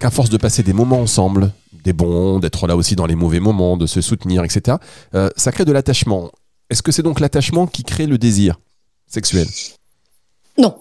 qu'à 0.00 0.10
force 0.10 0.30
de 0.30 0.36
passer 0.38 0.62
des 0.62 0.72
moments 0.72 1.00
ensemble, 1.00 1.52
des 1.86 1.92
bons, 1.92 2.40
d'être 2.40 2.66
là 2.66 2.76
aussi 2.76 2.96
dans 2.96 3.06
les 3.06 3.14
mauvais 3.14 3.40
moments, 3.40 3.76
de 3.76 3.86
se 3.86 4.00
soutenir, 4.00 4.44
etc., 4.44 4.76
euh, 5.14 5.30
ça 5.36 5.52
crée 5.52 5.64
de 5.64 5.72
l'attachement. 5.72 6.32
Est-ce 6.68 6.82
que 6.82 6.90
c'est 6.90 7.02
donc 7.02 7.20
l'attachement 7.20 7.66
qui 7.68 7.84
crée 7.84 8.06
le 8.06 8.18
désir 8.18 8.58
sexuel? 9.06 9.46
Non. 10.58 10.74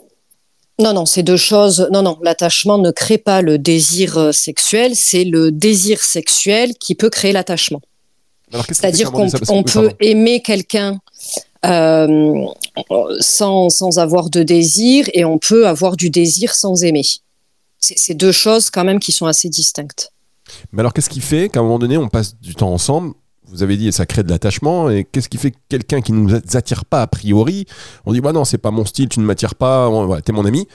Non, 0.80 0.94
non, 0.94 1.06
c'est 1.06 1.24
deux 1.24 1.38
choses. 1.38 1.88
Non, 1.94 2.02
non, 2.02 2.18
l'attachement 2.24 2.80
ne 2.80 2.92
crée 2.92 3.20
pas 3.20 3.42
le 3.42 3.58
désir 3.58 4.18
euh, 4.18 4.32
sexuel, 4.32 4.96
c'est 4.96 5.24
le 5.24 5.52
désir 5.52 6.02
sexuel 6.02 6.74
qui 6.74 6.96
peut 6.96 7.10
créer 7.10 7.32
l'attachement. 7.32 7.82
C'est-à-dire 8.68 9.12
qu'on 9.12 9.64
peut 9.64 9.92
aimer 10.00 10.42
quelqu'un 10.42 11.00
euh, 11.66 12.46
sans, 13.20 13.70
sans 13.70 14.00
avoir 14.00 14.30
de 14.30 14.44
désir 14.44 15.08
et 15.14 15.24
on 15.24 15.38
peut 15.38 15.68
avoir 15.68 15.98
du 15.98 16.10
désir 16.10 16.56
sans 16.56 16.84
aimer. 16.84 17.06
C'est 17.80 18.16
deux 18.16 18.32
choses 18.32 18.70
quand 18.72 18.84
même 18.84 19.00
qui 19.00 19.12
sont 19.12 19.28
assez 19.28 19.50
distinctes. 19.50 20.12
Mais 20.72 20.80
alors, 20.82 20.94
qu'est-ce 20.94 21.10
qui 21.10 21.22
fait 21.22 21.50
qu'à 21.50 21.60
un 21.60 21.64
moment 21.64 21.80
donné, 21.80 21.98
on 21.98 22.08
passe 22.08 22.38
du 22.40 22.56
temps 22.56 22.72
ensemble? 22.72 23.14
Vous 23.48 23.62
avez 23.62 23.78
dit, 23.78 23.92
ça 23.92 24.06
crée 24.06 24.24
de 24.24 24.30
l'attachement. 24.30 24.90
Et 24.90 25.04
qu'est-ce 25.04 25.30
qui 25.30 25.38
fait 25.38 25.52
que 25.52 25.58
quelqu'un 25.70 26.02
qui 26.02 26.12
ne 26.14 26.18
nous 26.20 26.36
attire 26.56 26.86
pas 26.86 27.04
a 27.04 27.08
priori, 27.08 27.66
on 28.06 28.14
dit, 28.14 28.22
bah 28.22 28.34
non, 28.34 28.44
c'est 28.46 28.58
pas 28.58 28.72
mon 28.72 28.86
style, 28.86 29.08
tu 29.10 29.20
ne 29.20 29.26
m'attires 29.26 29.56
pas, 29.56 29.88
voilà, 29.90 30.22
t'es 30.22 30.32
mon 30.34 30.46
ami. 30.46 30.68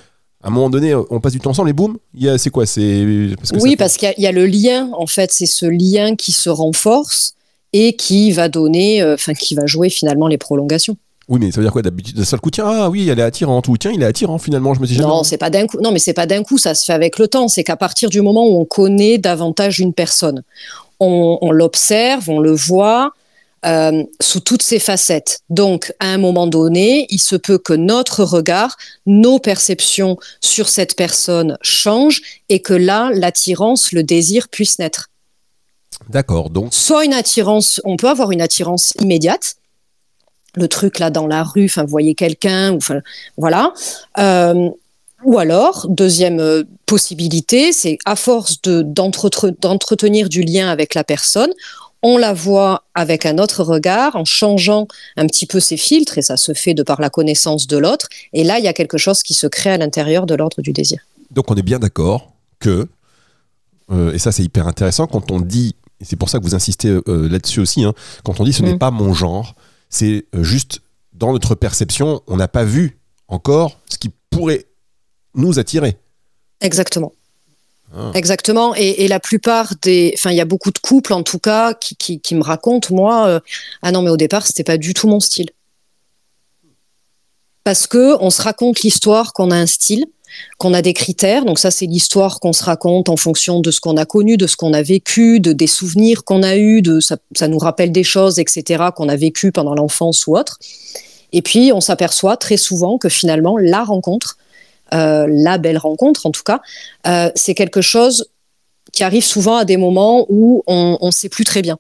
À 0.42 0.48
un 0.48 0.50
moment 0.50 0.70
donné, 0.70 0.94
on 0.94 1.20
passe 1.20 1.32
du 1.32 1.40
temps 1.40 1.50
ensemble 1.50 1.68
et 1.70 1.72
boum, 1.74 1.98
c'est 2.38 2.50
quoi? 2.50 2.64
C'est 2.64 3.34
parce 3.36 3.50
que 3.50 3.58
ça 3.58 3.62
oui, 3.64 3.70
fait- 3.70 3.76
parce 3.76 3.96
qu'il 3.96 4.06
y 4.08 4.10
a- 4.10 4.14
il 4.16 4.22
y, 4.22 4.26
a 4.26 4.32
le 4.32 4.46
lien, 4.46 4.88
en 4.96 5.06
fait, 5.06 5.32
c'est 5.32 5.46
ce 5.46 5.66
lien 5.66 6.16
qui 6.16 6.32
se 6.32 6.48
renforce 6.48 7.34
et 7.72 7.94
qui 7.94 8.32
va 8.32 8.48
donner, 8.48 9.02
euh, 9.02 9.14
enfin, 9.14 9.34
qui 9.34 9.54
va 9.54 9.66
jouer 9.66 9.90
finalement 9.90 10.28
les 10.28 10.38
prolongations. 10.38 10.96
Oui, 11.30 11.38
mais 11.40 11.52
ça 11.52 11.58
veut 11.58 11.64
dire 11.64 11.72
quoi 11.72 11.80
d'habitude? 11.80 12.16
D'un 12.16 12.24
seul 12.24 12.40
coup, 12.40 12.50
tiens, 12.50 12.66
ah 12.66 12.90
oui, 12.90 13.08
elle 13.08 13.20
est 13.20 13.22
attirante, 13.22 13.68
ou 13.68 13.76
tiens, 13.76 13.92
il 13.94 14.02
est 14.02 14.06
attirant 14.06 14.38
finalement, 14.38 14.74
je 14.74 14.80
me 14.80 14.86
suis. 14.86 14.98
Non, 14.98 15.22
c'est 15.22 15.38
pas 15.38 15.48
d'un 15.48 15.68
coup. 15.68 15.78
Non, 15.80 15.92
mais 15.92 16.00
c'est 16.00 16.12
pas 16.12 16.26
d'un 16.26 16.42
coup. 16.42 16.58
Ça 16.58 16.74
se 16.74 16.84
fait 16.84 16.92
avec 16.92 17.20
le 17.20 17.28
temps. 17.28 17.46
C'est 17.46 17.62
qu'à 17.62 17.76
partir 17.76 18.10
du 18.10 18.20
moment 18.20 18.44
où 18.46 18.60
on 18.60 18.64
connaît 18.64 19.16
davantage 19.16 19.78
une 19.78 19.94
personne, 19.94 20.42
on, 20.98 21.38
on 21.40 21.52
l'observe, 21.52 22.28
on 22.28 22.40
le 22.40 22.52
voit 22.52 23.12
euh, 23.64 24.02
sous 24.20 24.40
toutes 24.40 24.62
ses 24.62 24.80
facettes. 24.80 25.40
Donc, 25.50 25.92
à 26.00 26.06
un 26.06 26.18
moment 26.18 26.48
donné, 26.48 27.06
il 27.10 27.20
se 27.20 27.36
peut 27.36 27.58
que 27.58 27.74
notre 27.74 28.24
regard, 28.24 28.76
nos 29.06 29.38
perceptions 29.38 30.16
sur 30.40 30.68
cette 30.68 30.96
personne 30.96 31.58
changent 31.62 32.22
et 32.48 32.60
que 32.60 32.72
là, 32.72 33.10
l'attirance, 33.12 33.92
le 33.92 34.02
désir 34.02 34.48
puisse 34.48 34.78
naître. 34.78 35.10
D'accord, 36.08 36.48
donc 36.48 36.72
Soit 36.72 37.04
une 37.04 37.12
attirance, 37.12 37.80
on 37.84 37.96
peut 37.96 38.08
avoir 38.08 38.32
une 38.32 38.40
attirance 38.40 38.94
immédiate. 38.98 39.56
Le 40.54 40.66
truc 40.68 40.98
là 40.98 41.10
dans 41.10 41.26
la 41.26 41.42
rue, 41.44 41.66
enfin, 41.66 41.82
vous 41.82 41.90
voyez 41.90 42.14
quelqu'un, 42.14 42.72
ou 42.72 42.76
enfin, 42.76 43.00
voilà. 43.36 43.72
Euh, 44.18 44.68
ou 45.24 45.38
alors, 45.38 45.86
deuxième 45.88 46.40
euh, 46.40 46.64
possibilité, 46.86 47.72
c'est 47.72 47.98
à 48.06 48.16
force 48.16 48.60
de- 48.62 48.82
d'entretenir 48.82 50.28
du 50.28 50.42
lien 50.42 50.68
avec 50.70 50.94
la 50.94 51.04
personne, 51.04 51.50
on 52.02 52.16
la 52.16 52.32
voit 52.32 52.84
avec 52.94 53.26
un 53.26 53.36
autre 53.38 53.62
regard, 53.62 54.16
en 54.16 54.24
changeant 54.24 54.88
un 55.18 55.26
petit 55.26 55.44
peu 55.46 55.60
ses 55.60 55.76
filtres, 55.76 56.16
et 56.16 56.22
ça 56.22 56.38
se 56.38 56.54
fait 56.54 56.72
de 56.72 56.82
par 56.82 57.00
la 57.00 57.10
connaissance 57.10 57.66
de 57.66 57.76
l'autre. 57.76 58.08
Et 58.32 58.42
là, 58.42 58.58
il 58.58 58.64
y 58.64 58.68
a 58.68 58.72
quelque 58.72 58.96
chose 58.96 59.22
qui 59.22 59.34
se 59.34 59.46
crée 59.46 59.70
à 59.70 59.76
l'intérieur 59.76 60.24
de 60.24 60.34
l'ordre 60.34 60.62
du 60.62 60.72
désir. 60.72 61.00
Donc 61.30 61.50
on 61.50 61.54
est 61.56 61.62
bien 61.62 61.78
d'accord 61.78 62.32
que, 62.58 62.88
euh, 63.92 64.12
et 64.12 64.18
ça 64.18 64.32
c'est 64.32 64.42
hyper 64.42 64.66
intéressant, 64.66 65.06
quand 65.06 65.30
on 65.30 65.40
dit, 65.40 65.74
et 66.00 66.04
c'est 66.06 66.16
pour 66.16 66.30
ça 66.30 66.38
que 66.38 66.44
vous 66.44 66.54
insistez 66.54 66.88
euh, 66.88 67.28
là-dessus 67.28 67.60
aussi, 67.60 67.84
hein, 67.84 67.92
quand 68.24 68.40
on 68.40 68.44
dit 68.44 68.54
ce 68.54 68.62
n'est 68.62 68.74
Mm. 68.74 68.78
pas 68.78 68.90
mon 68.90 69.12
genre, 69.12 69.54
c'est 69.90 70.26
euh, 70.34 70.42
juste 70.42 70.80
dans 71.12 71.32
notre 71.32 71.54
perception, 71.54 72.22
on 72.26 72.36
n'a 72.36 72.48
pas 72.48 72.64
vu 72.64 72.98
encore 73.28 73.78
ce 73.88 73.98
qui 73.98 74.10
pourrait 74.30 74.66
nous 75.34 75.58
attirer. 75.58 75.98
Exactement. 76.60 77.12
Ah. 77.94 78.12
Exactement. 78.14 78.74
Et, 78.76 79.04
et 79.04 79.08
la 79.08 79.20
plupart 79.20 79.74
des, 79.82 80.14
enfin, 80.16 80.30
il 80.30 80.36
y 80.36 80.40
a 80.40 80.44
beaucoup 80.44 80.70
de 80.70 80.78
couples 80.78 81.12
en 81.12 81.22
tout 81.22 81.38
cas 81.38 81.74
qui, 81.74 81.96
qui, 81.96 82.20
qui 82.20 82.34
me 82.34 82.42
racontent, 82.42 82.94
moi, 82.94 83.26
euh, 83.26 83.40
ah 83.82 83.92
non, 83.92 84.02
mais 84.02 84.10
au 84.10 84.16
départ, 84.16 84.46
c'était 84.46 84.64
pas 84.64 84.78
du 84.78 84.94
tout 84.94 85.08
mon 85.08 85.20
style. 85.20 85.50
Parce 87.64 87.86
que 87.86 88.16
on 88.20 88.30
se 88.30 88.40
raconte 88.40 88.80
l'histoire 88.80 89.32
qu'on 89.32 89.50
a 89.50 89.56
un 89.56 89.66
style, 89.66 90.06
qu'on 90.58 90.74
a 90.74 90.82
des 90.82 90.92
critères. 90.92 91.44
Donc 91.44 91.58
ça, 91.58 91.70
c'est 91.70 91.86
l'histoire 91.86 92.40
qu'on 92.40 92.52
se 92.52 92.64
raconte 92.64 93.08
en 93.08 93.16
fonction 93.16 93.60
de 93.60 93.70
ce 93.70 93.80
qu'on 93.80 93.96
a 93.96 94.04
connu, 94.04 94.36
de 94.36 94.46
ce 94.46 94.56
qu'on 94.56 94.72
a 94.72 94.82
vécu, 94.82 95.40
de 95.40 95.52
des 95.52 95.66
souvenirs 95.66 96.24
qu'on 96.24 96.42
a 96.42 96.56
eus, 96.56 96.82
de 96.82 97.00
ça, 97.00 97.16
nous 97.48 97.58
rappelle 97.58 97.92
des 97.92 98.04
choses, 98.04 98.38
etc. 98.38 98.84
qu'on 98.94 99.08
a 99.08 99.16
vécu 99.16 99.52
pendant 99.52 99.74
l'enfance 99.74 100.26
ou 100.26 100.36
autre. 100.36 100.58
Et 101.32 101.42
puis, 101.42 101.72
on 101.72 101.80
s'aperçoit 101.80 102.36
très 102.36 102.56
souvent 102.56 102.98
que 102.98 103.08
finalement, 103.08 103.56
la 103.56 103.84
rencontre, 103.84 104.36
euh, 104.94 105.26
la 105.28 105.58
belle 105.58 105.78
rencontre 105.78 106.26
en 106.26 106.30
tout 106.30 106.42
cas, 106.42 106.60
euh, 107.06 107.30
c'est 107.34 107.54
quelque 107.54 107.80
chose 107.80 108.26
qui 108.92 109.04
arrive 109.04 109.24
souvent 109.24 109.56
à 109.56 109.64
des 109.64 109.76
moments 109.76 110.26
où 110.28 110.64
on 110.66 110.98
ne 111.00 111.10
sait 111.12 111.28
plus 111.28 111.44
très 111.44 111.62
bien, 111.62 111.78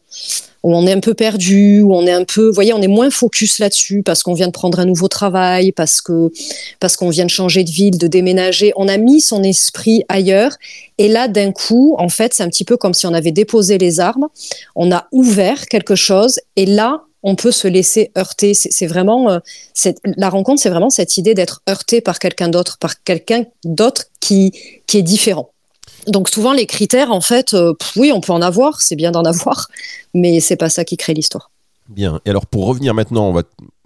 où 0.62 0.74
on 0.74 0.86
est 0.86 0.92
un 0.92 1.00
peu 1.00 1.14
perdu, 1.14 1.80
où 1.80 1.94
on 1.94 2.06
est 2.06 2.12
un 2.12 2.24
peu, 2.24 2.48
vous 2.48 2.54
voyez, 2.54 2.72
on 2.72 2.82
est 2.82 2.88
moins 2.88 3.10
focus 3.10 3.58
là-dessus 3.58 4.02
parce 4.02 4.22
qu'on 4.22 4.34
vient 4.34 4.46
de 4.46 4.52
prendre 4.52 4.78
un 4.78 4.84
nouveau 4.84 5.08
travail, 5.08 5.72
parce 5.72 6.00
que 6.00 6.30
parce 6.80 6.96
qu'on 6.96 7.08
vient 7.08 7.24
de 7.24 7.30
changer 7.30 7.64
de 7.64 7.70
ville, 7.70 7.98
de 7.98 8.06
déménager. 8.06 8.72
On 8.76 8.88
a 8.88 8.96
mis 8.96 9.20
son 9.20 9.42
esprit 9.42 10.04
ailleurs 10.08 10.52
et 10.98 11.08
là, 11.08 11.28
d'un 11.28 11.52
coup, 11.52 11.94
en 11.98 12.08
fait, 12.08 12.34
c'est 12.34 12.42
un 12.42 12.48
petit 12.48 12.64
peu 12.64 12.76
comme 12.76 12.94
si 12.94 13.06
on 13.06 13.14
avait 13.14 13.32
déposé 13.32 13.78
les 13.78 14.00
armes, 14.00 14.28
on 14.76 14.92
a 14.92 15.06
ouvert 15.12 15.66
quelque 15.66 15.94
chose 15.94 16.40
et 16.56 16.66
là, 16.66 17.04
on 17.22 17.34
peut 17.34 17.52
se 17.52 17.68
laisser 17.68 18.12
heurter. 18.16 18.54
C'est 18.54 18.86
vraiment 18.86 19.30
euh, 19.30 19.38
la 20.16 20.28
rencontre, 20.28 20.60
c'est 20.60 20.70
vraiment 20.70 20.90
cette 20.90 21.16
idée 21.16 21.34
d'être 21.34 21.62
heurté 21.68 22.00
par 22.00 22.18
quelqu'un 22.18 22.48
d'autre, 22.48 22.78
par 22.78 23.02
quelqu'un 23.02 23.44
d'autre 23.64 24.04
qui 24.20 24.52
qui 24.86 24.98
est 24.98 25.02
différent. 25.02 25.50
Donc 26.06 26.28
souvent 26.28 26.52
les 26.52 26.66
critères, 26.66 27.12
en 27.12 27.20
fait, 27.20 27.54
euh, 27.54 27.72
oui, 27.96 28.12
on 28.14 28.20
peut 28.20 28.32
en 28.32 28.42
avoir, 28.42 28.80
c'est 28.82 28.96
bien 28.96 29.10
d'en 29.10 29.24
avoir, 29.24 29.68
mais 30.14 30.40
c'est 30.40 30.56
pas 30.56 30.68
ça 30.68 30.84
qui 30.84 30.96
crée 30.96 31.14
l'histoire. 31.14 31.50
Bien. 31.88 32.20
Et 32.24 32.30
alors 32.30 32.46
pour 32.46 32.66
revenir 32.66 32.94
maintenant, 32.94 33.28
on 33.28 33.32
va 33.32 33.42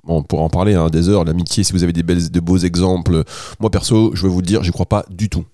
on 0.06 0.22
pourra 0.22 0.42
en 0.42 0.50
parler 0.50 0.74
hein, 0.74 0.88
des 0.90 1.08
heures, 1.08 1.24
l'amitié, 1.24 1.64
si 1.64 1.72
vous 1.72 1.82
avez 1.82 1.94
des 1.94 2.02
belles, 2.02 2.30
de 2.30 2.40
beaux 2.40 2.58
exemples. 2.58 3.24
Moi 3.58 3.70
perso, 3.70 4.14
je 4.14 4.22
vais 4.22 4.28
vous 4.28 4.40
le 4.40 4.46
dire, 4.46 4.62
j'y 4.62 4.70
crois 4.70 4.84
pas 4.86 5.06
du 5.08 5.30
tout. 5.30 5.44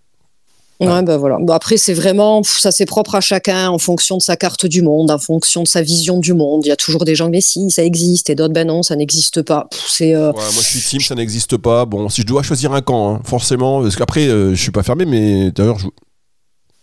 Ouais, 0.81 1.03
bah 1.03 1.19
voilà. 1.19 1.37
Bon, 1.39 1.53
après, 1.53 1.77
c'est 1.77 1.93
vraiment, 1.93 2.43
ça 2.43 2.71
c'est 2.73 2.87
propre 2.87 3.15
à 3.15 3.21
chacun 3.21 3.69
en 3.69 3.77
fonction 3.77 4.17
de 4.17 4.23
sa 4.23 4.37
carte 4.37 4.65
du 4.65 4.81
monde, 4.81 5.11
en 5.11 5.19
fonction 5.19 5.63
de 5.63 5.69
sa 5.69 5.83
vision 5.83 6.19
du 6.19 6.33
monde. 6.33 6.65
Il 6.65 6.71
y 6.71 6.73
a 6.73 6.77
toujours 6.77 7.05
des 7.05 7.15
gens, 7.15 7.29
mais 7.29 7.43
si, 7.43 7.71
ça 7.71 7.85
existe, 7.85 8.31
et 8.31 8.35
d'autres, 8.35 8.55
ben 8.55 8.67
non, 8.67 8.83
ça 8.83 8.97
n'existe 8.97 9.43
pas. 9.43 9.69
C'est, 9.87 10.15
euh, 10.15 10.29
Ouais, 10.33 10.39
moi 10.39 10.63
je 10.63 10.79
suis 10.79 10.81
team, 10.81 11.01
ça 11.01 11.15
n'existe 11.15 11.59
pas. 11.59 11.85
Bon, 11.85 12.09
si 12.09 12.23
je 12.23 12.27
dois 12.27 12.43
choisir 12.43 12.73
un 12.73 12.81
camp, 12.81 13.15
hein, 13.15 13.21
forcément, 13.25 13.83
parce 13.83 13.95
qu'après, 13.95 14.27
euh, 14.29 14.55
je 14.55 14.61
suis 14.63 14.71
pas 14.73 14.83
fermé, 14.83 15.05
mais 15.05 15.51
d'ailleurs, 15.51 15.79
je- 15.79 15.89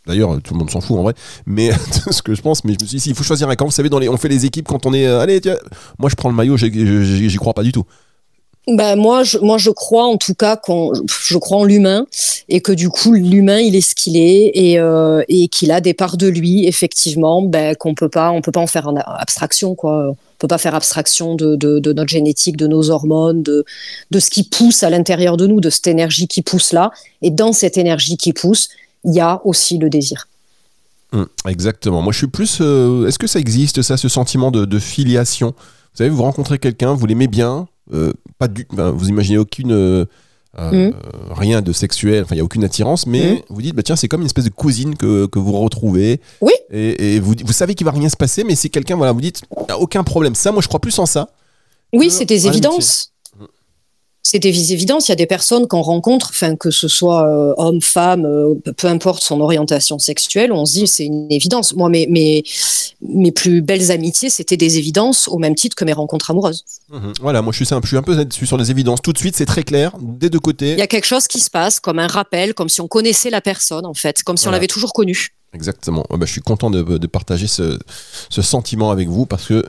D'ailleurs, 0.07 0.41
tout 0.41 0.53
le 0.53 0.59
monde 0.59 0.69
s'en 0.71 0.81
fout 0.81 0.97
en 0.97 1.03
vrai, 1.03 1.13
mais 1.45 1.71
ce 2.11 2.21
que 2.21 2.33
je 2.33 2.41
pense, 2.41 2.63
mais 2.63 2.73
je 2.73 2.83
me 2.83 2.87
suis 2.87 2.97
dit, 2.97 3.09
il 3.09 3.15
faut 3.15 3.23
choisir 3.23 3.49
un 3.49 3.55
camp. 3.55 3.65
Vous 3.65 3.71
savez, 3.71 3.89
dans 3.89 3.99
les, 3.99 4.09
on 4.09 4.17
fait 4.17 4.29
les 4.29 4.45
équipes 4.45 4.67
quand 4.67 4.85
on 4.85 4.93
est. 4.93 5.05
euh, 5.05 5.19
allez, 5.19 5.41
moi 5.99 6.09
je 6.09 6.15
prends 6.15 6.29
le 6.29 6.35
maillot, 6.35 6.57
j'y- 6.57 7.35
crois 7.37 7.53
pas 7.53 7.63
du 7.63 7.71
tout. 7.71 7.83
Ben 8.69 8.97
moi, 8.97 9.23
je, 9.23 9.37
moi, 9.37 9.57
je 9.57 9.69
crois 9.69 10.03
en 10.05 10.17
tout 10.17 10.33
cas 10.33 10.57
qu'on, 10.57 10.91
je 11.25 11.37
crois 11.37 11.59
en 11.59 11.63
l'humain 11.63 12.05
et 12.49 12.59
que 12.59 12.73
du 12.73 12.89
coup, 12.89 13.13
l'humain, 13.13 13.59
il 13.59 13.77
est 13.77 13.81
ce 13.81 13.95
qu'il 13.95 14.17
est 14.17 14.51
et, 14.55 14.77
euh, 14.77 15.23
et 15.29 15.47
qu'il 15.47 15.71
a 15.71 15.79
des 15.79 15.93
parts 15.93 16.17
de 16.17 16.27
lui, 16.27 16.65
effectivement, 16.67 17.41
ben, 17.41 17.75
qu'on 17.75 17.95
peut 17.95 18.09
pas, 18.09 18.29
on 18.31 18.41
peut 18.41 18.51
pas 18.51 18.59
en 18.59 18.67
faire 18.67 18.89
en 18.89 18.95
abstraction, 18.97 19.73
quoi. 19.73 20.09
On 20.09 20.15
peut 20.37 20.49
pas 20.49 20.57
faire 20.57 20.75
abstraction 20.75 21.35
de, 21.35 21.55
de, 21.55 21.79
de 21.79 21.93
notre 21.93 22.09
génétique, 22.09 22.57
de 22.57 22.67
nos 22.67 22.89
hormones, 22.89 23.41
de, 23.41 23.63
de 24.11 24.19
ce 24.19 24.29
qui 24.29 24.43
pousse 24.43 24.83
à 24.83 24.89
l'intérieur 24.89 25.37
de 25.37 25.47
nous, 25.47 25.61
de 25.61 25.69
cette 25.69 25.87
énergie 25.87 26.27
qui 26.27 26.41
pousse 26.41 26.73
là. 26.73 26.91
Et 27.21 27.31
dans 27.31 27.53
cette 27.53 27.77
énergie 27.77 28.17
qui 28.17 28.33
pousse, 28.33 28.67
il 29.07 29.13
y 29.15 29.19
a 29.19 29.41
aussi 29.43 29.79
le 29.79 29.89
désir. 29.89 30.27
Hum, 31.13 31.25
exactement. 31.47 32.01
Moi 32.03 32.13
je 32.13 32.19
suis 32.19 32.27
plus. 32.27 32.59
euh, 32.61 33.07
Est-ce 33.07 33.17
que 33.17 33.27
ça 33.27 33.39
existe, 33.39 33.81
ça, 33.81 33.97
ce 33.97 34.09
sentiment 34.09 34.51
de, 34.51 34.65
de 34.65 34.77
filiation? 34.79 35.55
Vous 35.57 35.97
savez, 35.97 36.09
vous 36.11 36.21
rencontrez 36.21 36.59
quelqu'un, 36.59 36.93
vous 36.93 37.05
l'aimez 37.07 37.27
bien, 37.27 37.67
euh, 37.93 38.13
pas 38.37 38.47
du, 38.47 38.67
ben, 38.71 38.91
vous 38.91 39.09
imaginez 39.09 39.39
aucune. 39.39 39.71
euh, 39.71 40.05
Mhm. 40.59 40.91
rien 41.35 41.61
de 41.61 41.71
sexuel, 41.71 42.23
enfin 42.23 42.33
il 42.33 42.37
n'y 42.39 42.41
a 42.41 42.43
aucune 42.43 42.63
attirance, 42.63 43.05
mais 43.05 43.33
Mhm. 43.33 43.39
vous 43.49 43.61
dites, 43.61 43.75
bah, 43.75 43.83
tiens, 43.83 43.95
c'est 43.95 44.07
comme 44.07 44.21
une 44.21 44.25
espèce 44.25 44.45
de 44.45 44.49
cousine 44.49 44.95
que, 44.95 45.27
que 45.27 45.37
vous 45.37 45.51
retrouvez. 45.51 46.19
Oui. 46.41 46.53
Et, 46.71 47.15
et 47.15 47.19
vous, 47.19 47.35
vous 47.45 47.53
savez 47.53 47.75
qu'il 47.75 47.85
va 47.85 47.91
rien 47.91 48.09
se 48.09 48.17
passer, 48.17 48.43
mais 48.43 48.55
c'est 48.55 48.69
quelqu'un, 48.69 48.95
voilà, 48.95 49.11
vous 49.11 49.21
dites, 49.21 49.41
aucun 49.79 50.03
problème. 50.03 50.33
Ça, 50.33 50.51
moi 50.51 50.61
je 50.63 50.67
crois 50.67 50.79
plus 50.79 50.97
en 50.97 51.05
ça. 51.05 51.29
Oui, 51.93 52.09
c'est 52.09 52.25
des 52.25 52.47
évidences. 52.47 53.11
C'est 54.29 54.39
des 54.39 54.73
évidences. 54.73 55.07
Il 55.07 55.11
y 55.11 55.13
a 55.13 55.15
des 55.15 55.25
personnes 55.25 55.69
qu'on 55.69 55.81
rencontre, 55.81 56.31
enfin 56.31 56.57
que 56.57 56.69
ce 56.69 56.89
soit 56.89 57.25
euh, 57.25 57.53
homme, 57.55 57.81
femme, 57.81 58.25
euh, 58.25 58.55
peu 58.75 58.87
importe 58.87 59.23
son 59.23 59.39
orientation 59.39 59.99
sexuelle, 59.99 60.51
on 60.51 60.65
se 60.65 60.73
dit 60.73 60.85
c'est 60.85 61.05
une 61.05 61.31
évidence. 61.31 61.73
Moi, 61.75 61.87
mes, 61.87 62.07
mes, 62.07 62.43
mes 63.01 63.31
plus 63.31 63.61
belles 63.61 63.89
amitiés, 63.89 64.29
c'était 64.29 64.57
des 64.57 64.79
évidences 64.79 65.29
au 65.29 65.37
même 65.37 65.55
titre 65.55 65.77
que 65.77 65.85
mes 65.85 65.93
rencontres 65.93 66.29
amoureuses. 66.29 66.65
Mhm. 66.91 67.13
Voilà, 67.21 67.41
moi 67.41 67.53
je 67.53 67.59
suis, 67.59 67.65
simple, 67.65 67.85
je 67.85 67.91
suis 67.91 67.97
un 67.97 68.03
peu 68.03 68.17
là-dessus 68.17 68.45
sur 68.45 68.57
les 68.57 68.69
évidences. 68.69 69.01
Tout 69.01 69.13
de 69.13 69.17
suite, 69.17 69.37
c'est 69.37 69.45
très 69.45 69.63
clair, 69.63 69.93
des 70.01 70.29
deux 70.29 70.41
côtés. 70.41 70.73
Il 70.73 70.79
y 70.79 70.81
a 70.81 70.87
quelque 70.87 71.07
chose 71.07 71.29
qui 71.29 71.39
se 71.39 71.49
passe, 71.49 71.79
comme 71.79 71.97
un 71.97 72.07
rappel, 72.07 72.53
comme 72.53 72.67
si 72.67 72.81
on 72.81 72.89
connaissait 72.89 73.29
la 73.29 73.39
personne 73.39 73.85
en 73.85 73.93
fait, 73.93 74.23
comme 74.23 74.35
si 74.35 74.49
on 74.49 74.51
l'avait 74.51 74.67
toujours 74.67 74.91
connue. 74.91 75.29
Exactement. 75.53 76.03
Ouais, 76.09 76.17
bah, 76.17 76.25
je 76.25 76.31
suis 76.31 76.41
content 76.41 76.69
de, 76.69 76.83
de 76.83 77.07
partager 77.07 77.47
ce, 77.47 77.79
ce 78.29 78.41
sentiment 78.41 78.91
avec 78.91 79.07
vous 79.07 79.25
parce 79.25 79.47
que, 79.47 79.63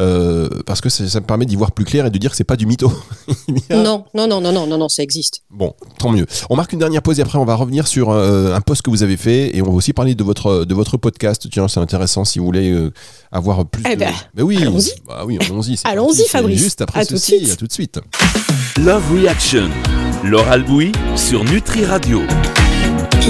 euh, 0.00 0.48
parce 0.64 0.80
que 0.80 0.88
ça, 0.88 1.06
ça 1.08 1.20
me 1.20 1.26
permet 1.26 1.44
d'y 1.44 1.56
voir 1.56 1.72
plus 1.72 1.84
clair 1.84 2.06
et 2.06 2.10
de 2.10 2.18
dire 2.18 2.30
que 2.30 2.36
c'est 2.36 2.44
pas 2.44 2.56
du 2.56 2.66
mytho. 2.66 2.90
A- 3.70 3.74
Non, 3.76 4.04
non, 4.14 4.26
non, 4.28 4.40
non, 4.40 4.52
non, 4.52 4.66
non, 4.66 4.78
non, 4.78 4.88
ça 4.88 5.02
existe. 5.02 5.42
Bon, 5.50 5.74
tant 5.98 6.10
mieux. 6.10 6.24
On 6.50 6.56
marque 6.56 6.72
une 6.72 6.78
dernière 6.78 7.02
pause 7.02 7.18
et 7.18 7.22
après 7.22 7.38
on 7.38 7.44
va 7.44 7.56
revenir 7.56 7.86
sur 7.86 8.10
euh, 8.10 8.54
un 8.54 8.60
post 8.60 8.82
que 8.82 8.90
vous 8.90 9.02
avez 9.02 9.16
fait 9.16 9.54
et 9.56 9.60
on 9.60 9.66
va 9.66 9.72
aussi 9.72 9.92
parler 9.92 10.14
de 10.14 10.24
votre, 10.24 10.64
de 10.64 10.74
votre 10.74 10.96
podcast. 10.96 11.46
Tiens, 11.50 11.68
c'est 11.68 11.80
intéressant 11.80 12.24
si 12.24 12.38
vous 12.38 12.44
voulez 12.46 12.70
euh, 12.70 12.92
avoir 13.32 13.66
plus 13.66 13.82
Eh 13.90 13.96
de... 13.96 14.00
ben, 14.00 14.12
oui, 14.38 14.58
allons-y. 14.62 14.92
Bah 15.06 15.24
oui, 15.26 15.36
allons-y. 15.40 15.76
c'est 15.76 16.28
Fabrice. 16.28 16.58
Juste 16.58 16.80
après 16.80 17.00
À 17.00 17.04
tout 17.06 17.14
de 17.14 17.18
ceci, 17.18 17.38
suite. 17.38 17.50
à 17.52 17.56
tout 17.56 17.66
de 17.66 17.72
suite. 17.72 18.00
Love 18.78 19.12
Reaction. 19.12 19.68
Laure 20.22 20.48
Albouy 20.48 20.92
sur 21.16 21.44
Nutri 21.44 21.84
Radio. 21.84 22.22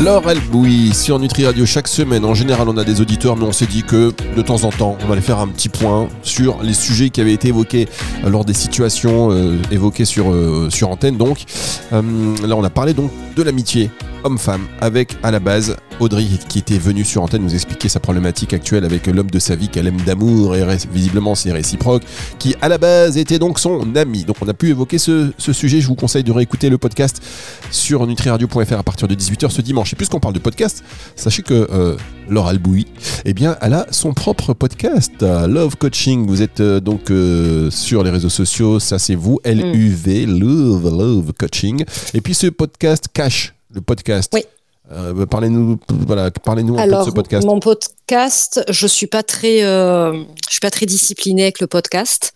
Laure 0.02 0.26
Albouy 0.26 0.92
sur 0.92 1.20
Nutri 1.20 1.46
Radio 1.46 1.64
chaque 1.64 1.86
semaine. 1.86 2.24
En 2.24 2.34
général, 2.34 2.68
on 2.68 2.76
a 2.76 2.84
des 2.84 3.00
auditeurs, 3.00 3.36
mais 3.36 3.44
on 3.44 3.52
s'est 3.52 3.66
dit 3.66 3.84
que 3.84 4.12
de 4.36 4.42
temps 4.42 4.64
en 4.64 4.70
temps, 4.70 4.98
on 5.06 5.12
allait 5.12 5.20
faire 5.20 5.38
un 5.38 5.46
petit 5.46 5.68
point 5.68 6.08
sur 6.22 6.62
les 6.62 6.74
sujets 6.74 7.10
qui 7.10 7.20
avaient 7.20 7.32
été 7.32 7.48
évoqués 7.48 7.88
euh, 8.24 8.28
lors 8.28 8.44
des 8.44 8.54
situations 8.54 9.30
euh, 9.30 9.56
évoquées 9.70 10.04
sur, 10.04 10.32
euh, 10.32 10.68
sur 10.68 10.90
antenne. 10.90 11.16
Donc, 11.16 11.44
là, 11.92 12.56
on 12.56 12.64
a 12.64 12.70
parlé 12.70 12.92
donc 12.92 13.12
de 13.36 13.42
l'amitié 13.42 13.90
homme-femme 14.24 14.66
avec 14.80 15.16
à 15.22 15.30
la 15.30 15.40
base 15.40 15.76
Audrey 16.00 16.24
qui 16.48 16.58
était 16.58 16.78
venue 16.78 17.04
sur 17.04 17.22
antenne 17.22 17.42
nous 17.42 17.54
expliquer 17.54 17.88
sa 17.88 18.00
problématique 18.00 18.52
actuelle 18.52 18.84
avec 18.84 19.06
l'homme 19.06 19.30
de 19.30 19.38
sa 19.38 19.54
vie 19.54 19.68
qu'elle 19.68 19.86
aime 19.86 20.00
d'amour 20.00 20.56
et 20.56 20.64
visiblement 20.92 21.34
c'est 21.34 21.52
réciproque 21.52 22.02
qui 22.38 22.56
à 22.60 22.68
la 22.68 22.78
base 22.78 23.16
était 23.16 23.38
donc 23.38 23.58
son 23.58 23.94
ami. 23.94 24.24
Donc 24.24 24.36
on 24.40 24.48
a 24.48 24.54
pu 24.54 24.70
évoquer 24.70 24.98
ce, 24.98 25.30
ce 25.38 25.52
sujet. 25.52 25.80
Je 25.80 25.86
vous 25.86 25.94
conseille 25.94 26.24
de 26.24 26.32
réécouter 26.32 26.70
le 26.70 26.78
podcast 26.78 27.22
sur 27.70 28.06
nutriradio.fr 28.06 28.72
à 28.72 28.82
partir 28.82 29.08
de 29.08 29.14
18h 29.14 29.50
ce 29.50 29.60
dimanche. 29.60 29.92
Et 29.92 29.96
puisqu'on 29.96 30.20
parle 30.20 30.34
de 30.34 30.40
podcast, 30.40 30.82
sachez 31.16 31.42
que 31.42 31.68
euh, 31.70 31.96
Laure 32.28 32.48
Albouy, 32.48 32.86
eh 33.24 33.34
bien, 33.34 33.56
elle 33.60 33.74
a 33.74 33.86
son 33.90 34.14
propre 34.14 34.54
podcast, 34.54 35.22
Love 35.22 35.76
Coaching. 35.76 36.26
Vous 36.26 36.42
êtes 36.42 36.60
euh, 36.60 36.80
donc 36.80 37.10
euh, 37.10 37.70
sur 37.70 38.02
les 38.02 38.10
réseaux 38.10 38.28
sociaux, 38.28 38.80
ça 38.80 38.98
c'est 38.98 39.14
vous, 39.14 39.40
L-U-V, 39.44 40.26
Love, 40.26 40.84
Love 40.84 41.32
Coaching. 41.38 41.84
Et 42.14 42.20
puis 42.20 42.34
ce 42.34 42.46
podcast 42.46 43.06
Cash, 43.12 43.53
le 43.74 43.80
podcast. 43.80 44.30
Oui. 44.34 44.44
Euh, 44.92 45.26
parlez-nous, 45.26 45.78
voilà, 45.88 46.30
parlez-nous 46.30 46.78
un 46.78 46.84
peu 46.84 46.90
de 46.90 47.04
ce 47.04 47.10
podcast. 47.10 47.46
mon 47.46 47.58
podcast, 47.58 48.62
je 48.68 48.86
suis 48.86 49.06
pas 49.06 49.22
très, 49.22 49.64
euh, 49.64 50.12
je 50.46 50.52
suis 50.52 50.60
pas 50.60 50.70
très 50.70 50.84
disciplinée 50.86 51.44
avec 51.44 51.60
le 51.60 51.66
podcast. 51.66 52.34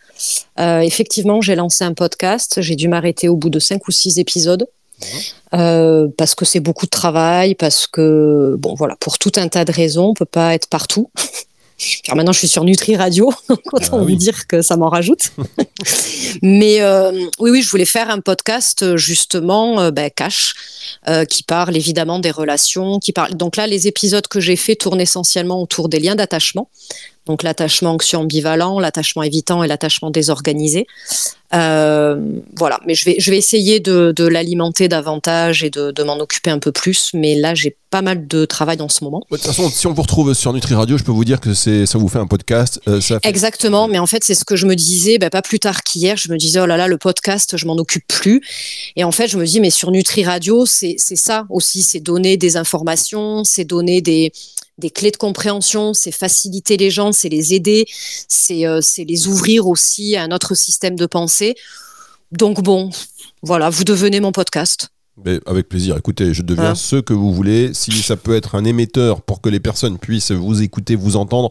Euh, 0.59 0.80
effectivement, 0.80 1.40
j'ai 1.40 1.54
lancé 1.54 1.85
un 1.85 1.92
podcast. 1.92 2.61
J'ai 2.62 2.75
dû 2.75 2.88
m'arrêter 2.88 3.28
au 3.28 3.37
bout 3.37 3.50
de 3.50 3.59
cinq 3.59 3.87
ou 3.87 3.90
six 3.90 4.18
épisodes. 4.18 4.66
Parce 5.50 6.35
que 6.35 6.45
c'est 6.45 6.61
beaucoup 6.61 6.87
de 6.87 6.90
travail, 6.90 7.54
parce 7.54 7.87
que 7.87 8.57
bon 8.59 8.75
voilà, 8.75 8.97
pour 8.97 9.18
tout 9.18 9.33
un 9.37 9.49
tas 9.49 9.64
de 9.64 9.73
raisons, 9.73 10.09
on 10.09 10.14
peut 10.14 10.25
pas 10.25 10.54
être 10.54 10.68
partout. 10.68 11.11
Car 12.02 12.16
maintenant 12.16 12.32
je 12.32 12.38
suis 12.38 12.49
sur 12.49 12.64
Nutri 12.64 12.97
Radio, 12.97 13.32
donc 13.49 13.61
autant 13.73 13.99
Ah 13.99 14.02
oui. 14.02 14.12
vous 14.12 14.18
dire 14.18 14.47
que 14.47 14.62
ça 14.62 14.76
m'en 14.76 14.88
rajoute. 14.88 15.32
Mais 16.42 16.80
euh, 16.80 17.12
oui, 17.38 17.50
oui, 17.50 17.62
je 17.62 17.70
voulais 17.70 17.85
faire 17.85 18.11
un 18.11 18.20
podcast 18.20 18.82
euh, 18.82 18.97
justement 18.97 19.80
euh, 19.80 19.90
ben, 19.90 20.11
cash, 20.11 20.54
euh, 21.08 21.25
qui 21.25 21.42
parle 21.44 21.76
évidemment 21.76 22.18
des 22.18 22.30
relations, 22.32 22.99
qui 22.99 23.12
parle. 23.12 23.35
Donc 23.35 23.56
là, 23.56 23.66
les 23.66 23.87
épisodes 23.87 24.26
que 24.26 24.40
j'ai 24.40 24.56
faits 24.56 24.80
tournent 24.80 25.00
essentiellement 25.00 25.62
autour 25.62 25.88
des 25.88 26.00
liens 26.00 26.16
d'attachement. 26.16 26.68
Donc 27.28 27.42
l'attachement 27.44 27.92
anxieux 27.92 28.18
ambivalent, 28.18 28.80
l'attachement 28.80 29.23
évitant 29.23 29.62
et 29.62 29.68
l'attachement 29.68 30.11
désorganisé. 30.11 30.87
Euh, 31.54 32.20
voilà, 32.58 32.78
mais 32.87 32.94
je 32.94 33.04
vais, 33.06 33.16
je 33.18 33.30
vais 33.30 33.38
essayer 33.38 33.80
de, 33.80 34.12
de 34.14 34.25
l'alimenter 34.26 34.88
davantage 34.88 35.64
et 35.64 35.70
de, 35.70 35.90
de 35.92 36.02
m'en 36.02 36.18
occuper 36.18 36.50
un 36.50 36.58
peu 36.58 36.73
plus. 36.73 37.11
Mais 37.14 37.35
là, 37.37 37.54
j'ai 37.54 37.75
pas 37.90 38.02
mal 38.02 38.26
de 38.26 38.44
travail 38.44 38.82
en 38.82 38.88
ce 38.90 39.02
moment. 39.04 39.23
De 39.30 39.37
toute 39.37 39.47
façon, 39.47 39.70
si 39.70 39.87
on 39.87 39.92
vous 39.94 40.02
retrouve 40.02 40.35
sur 40.35 40.52
Nutri 40.52 40.75
Radio, 40.75 40.99
je 40.99 41.04
peux 41.04 41.12
vous 41.12 41.25
dire 41.25 41.40
que 41.40 41.54
c'est 41.54 41.87
ça 41.87 41.97
vous 41.99 42.08
fait 42.08 42.18
un 42.18 42.26
podcast. 42.26 42.80
euh, 42.88 43.00
ça 43.00 43.18
fait- 43.20 43.28
Exactement, 43.28 43.88
mais 43.88 43.99
en 43.99 44.06
fait, 44.06 44.25
c'est 44.25 44.35
ce 44.35 44.44
que 44.44 44.56
je 44.56 44.66
me 44.66 44.75
disais, 44.75 45.16
ben, 45.18 45.30
pas 45.30 45.40
plus 45.42 45.58
tard 45.58 45.82
qu'hier. 45.82 46.16
Je 46.18 46.30
me 46.30 46.37
disais, 46.37 46.61
oh 46.61 46.66
là 46.66 46.76
là, 46.76 46.87
le 46.87 46.99
podcast, 46.99 47.56
je 47.56 47.66
m'en 47.66 47.76
occupe 47.76 48.06
plus. 48.08 48.42
Et 48.97 49.04
en 49.04 49.12
fait, 49.12 49.28
je 49.28 49.38
me 49.38 49.47
dis, 49.47 49.61
mais 49.61 49.70
sur 49.70 49.90
Nutri 49.90 50.25
Radio, 50.25 50.66
c'est 50.66 50.97
c'est 50.99 51.16
ça 51.16 51.47
aussi, 51.49 51.82
c'est 51.82 52.00
donner 52.00 52.37
des 52.37 52.56
informations, 52.58 53.42
c'est 53.44 53.64
donner 53.64 54.02
des, 54.02 54.32
des 54.78 54.90
clés 54.90 55.11
de 55.11 55.16
compréhension, 55.16 55.92
c'est 55.92 56.12
faciliter 56.12 56.76
les 56.76 56.90
gens, 56.90 57.12
c'est 57.12 57.28
les 57.28 57.54
aider, 57.54 57.87
c'est 58.28 58.66
euh, 58.66 58.80
les 58.99 59.26
ouvrir 59.26 59.66
aussi 59.66 60.16
à 60.16 60.23
un 60.23 60.30
autre 60.30 60.54
système 60.54 60.97
de 60.97 61.06
pensée. 61.06 61.56
Donc 62.32 62.62
bon, 62.62 62.90
voilà, 63.42 63.70
vous 63.70 63.85
devenez 63.85 64.20
mon 64.20 64.32
podcast. 64.32 64.88
Mais 65.25 65.40
avec 65.46 65.68
plaisir. 65.68 65.96
Écoutez, 65.96 66.32
je 66.32 66.42
deviens 66.42 66.70
Ah. 66.70 66.75
ce 66.76 66.96
que 66.96 67.12
vous 67.12 67.32
voulez. 67.34 67.75
Si 67.75 67.90
ça 68.02 68.16
peut 68.16 68.37
être 68.37 68.54
un 68.54 68.64
émetteur 68.64 69.20
pour 69.22 69.40
que 69.40 69.48
les 69.48 69.58
personnes 69.58 69.98
puissent 69.98 70.30
vous 70.30 70.62
écouter, 70.62 70.94
vous 70.94 71.16
entendre, 71.16 71.50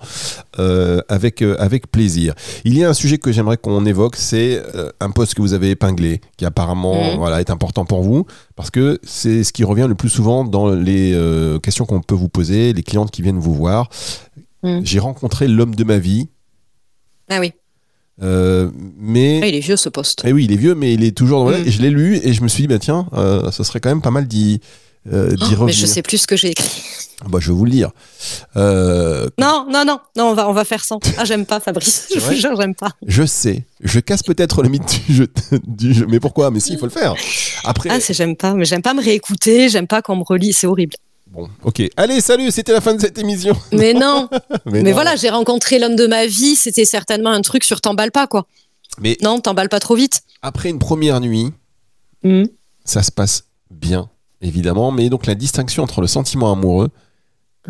euh, 0.57 1.01
avec, 1.09 1.41
euh, 1.41 1.55
avec 1.59 1.91
plaisir. 1.91 2.33
Il 2.63 2.77
y 2.77 2.83
a 2.83 2.89
un 2.89 2.93
sujet 2.93 3.17
que 3.17 3.31
j'aimerais 3.31 3.57
qu'on 3.57 3.85
évoque, 3.85 4.15
c'est 4.15 4.61
euh, 4.75 4.89
un 5.01 5.11
poste 5.11 5.33
que 5.33 5.41
vous 5.41 5.53
avez 5.53 5.71
épinglé, 5.71 6.21
qui 6.37 6.45
apparemment 6.45 7.11
Mhm. 7.11 7.17
voilà, 7.17 7.41
est 7.41 7.49
important 7.49 7.83
pour 7.85 8.03
vous, 8.03 8.25
parce 8.55 8.71
que 8.71 8.99
c'est 9.03 9.43
ce 9.43 9.51
qui 9.51 9.63
revient 9.65 9.87
le 9.89 9.95
plus 9.95 10.09
souvent 10.09 10.45
dans 10.45 10.69
les 10.69 11.17
questions 11.61 11.85
qu'on 11.85 12.01
peut 12.01 12.15
vous 12.15 12.29
poser, 12.29 12.71
les 12.73 12.83
clientes 12.83 13.11
qui 13.11 13.21
viennent 13.21 13.39
vous 13.39 13.53
voir. 13.53 13.89
Mhm. 14.63 14.81
J'ai 14.85 14.99
rencontré 14.99 15.47
l'homme 15.47 15.75
de 15.75 15.83
ma 15.83 15.97
vie, 15.97 16.29
Ah 17.29 17.39
oui, 17.41 17.51
euh, 18.21 18.69
mais... 18.99 19.39
Ah, 19.43 19.47
il 19.47 19.55
est 19.55 19.59
vieux 19.59 19.77
ce 19.77 19.89
poste. 19.89 20.23
Eh 20.25 20.33
oui, 20.33 20.45
il 20.45 20.51
est 20.51 20.57
vieux, 20.57 20.75
mais 20.75 20.93
il 20.93 21.03
est 21.03 21.15
toujours 21.15 21.45
dans 21.45 21.51
Mm. 21.51 21.67
Et 21.67 21.71
je 21.71 21.81
l'ai 21.81 21.89
lu 21.91 22.19
et 22.23 22.33
je 22.33 22.41
me 22.41 22.47
suis 22.47 22.63
dit, 22.63 22.67
bah 22.67 22.79
tiens, 22.79 23.07
euh, 23.13 23.51
ça 23.51 23.63
serait 23.63 23.79
quand 23.79 23.89
même 23.89 24.01
pas 24.01 24.11
mal 24.11 24.27
d'y 24.27 24.59
euh, 25.13 25.29
d'y 25.35 25.43
Oh, 25.43 25.47
mais 25.49 25.55
revenir. 25.55 25.75
je 25.79 25.85
sais 25.85 26.01
plus 26.01 26.17
ce 26.17 26.27
que 26.27 26.35
j'ai 26.35 26.49
écrit. 26.51 26.81
Bah, 27.29 27.39
je 27.41 27.51
vais 27.51 27.57
vous 27.57 27.65
le 27.65 27.71
dire. 27.71 27.91
Euh, 28.57 29.27
Non, 29.39 29.65
non, 29.71 29.85
non, 29.85 29.99
non, 30.15 30.25
on 30.25 30.33
va, 30.33 30.49
on 30.49 30.53
va 30.53 30.65
faire 30.65 30.83
sans. 30.83 30.99
Ah, 31.17 31.25
j'aime 31.25 31.45
pas 31.45 31.59
Fabrice. 31.59 32.07
Je 32.13 32.19
vous 32.19 32.33
jure, 32.33 32.55
j'aime 32.59 32.75
pas. 32.75 32.89
je 33.05 33.23
sais, 33.25 33.63
je 33.81 33.99
casse 33.99 34.21
peut-être 34.23 34.61
le 34.61 34.69
mythe 34.69 35.01
du 35.07 35.13
jeu, 35.15 35.27
du 35.67 35.93
jeu. 35.93 36.05
Mais 36.09 36.19
pourquoi? 36.19 36.51
Mais 36.51 36.59
si, 36.59 36.73
il 36.73 36.77
faut 36.79 36.85
le 36.85 36.91
faire. 36.91 37.15
Après, 37.63 37.89
Ah, 37.91 37.99
c'est 37.99 38.13
j'aime 38.13 38.35
pas, 38.35 38.53
mais 38.53 38.65
j'aime 38.65 38.81
pas 38.83 38.93
me 38.93 39.01
réécouter, 39.01 39.69
j'aime 39.69 39.87
pas 39.87 40.01
qu'on 40.01 40.15
me 40.17 40.23
relit, 40.23 40.53
c'est 40.53 40.67
horrible. 40.67 40.95
Bon, 41.31 41.49
ok. 41.63 41.83
Allez, 41.97 42.21
salut, 42.21 42.51
c'était 42.51 42.71
la 42.73 42.81
fin 42.81 42.93
de 42.95 43.01
cette 43.01 43.17
émission. 43.17 43.55
Mais 43.71 43.93
non, 43.93 44.29
mais, 44.65 44.83
non. 44.83 44.91
voilà, 44.93 45.15
j'ai 45.15 45.29
rencontré 45.29 45.79
l'homme 45.79 45.95
de 45.95 46.07
ma 46.07 46.25
vie, 46.25 46.55
c'était 46.55 46.85
certainement 46.85 47.31
un 47.31 47.41
truc 47.41 47.63
sur 47.63 47.81
t'emballes 47.81 48.11
pas, 48.11 48.27
quoi. 48.27 48.47
Mais 48.99 49.17
Non, 49.21 49.39
t'emballes 49.39 49.69
pas 49.69 49.79
trop 49.79 49.95
vite. 49.95 50.21
après 50.41 50.69
une 50.69 50.79
première 50.79 51.19
nuit, 51.19 51.51
Mhm. 52.23 52.47
ça 52.83 53.03
se 53.03 53.11
passe 53.11 53.43
bien, 53.69 54.09
évidemment. 54.41 54.91
Mais 54.91 55.09
donc 55.09 55.25
la 55.27 55.35
distinction 55.35 55.83
entre 55.83 56.01
le 56.01 56.07
sentiment 56.07 56.51
amoureux 56.51 56.89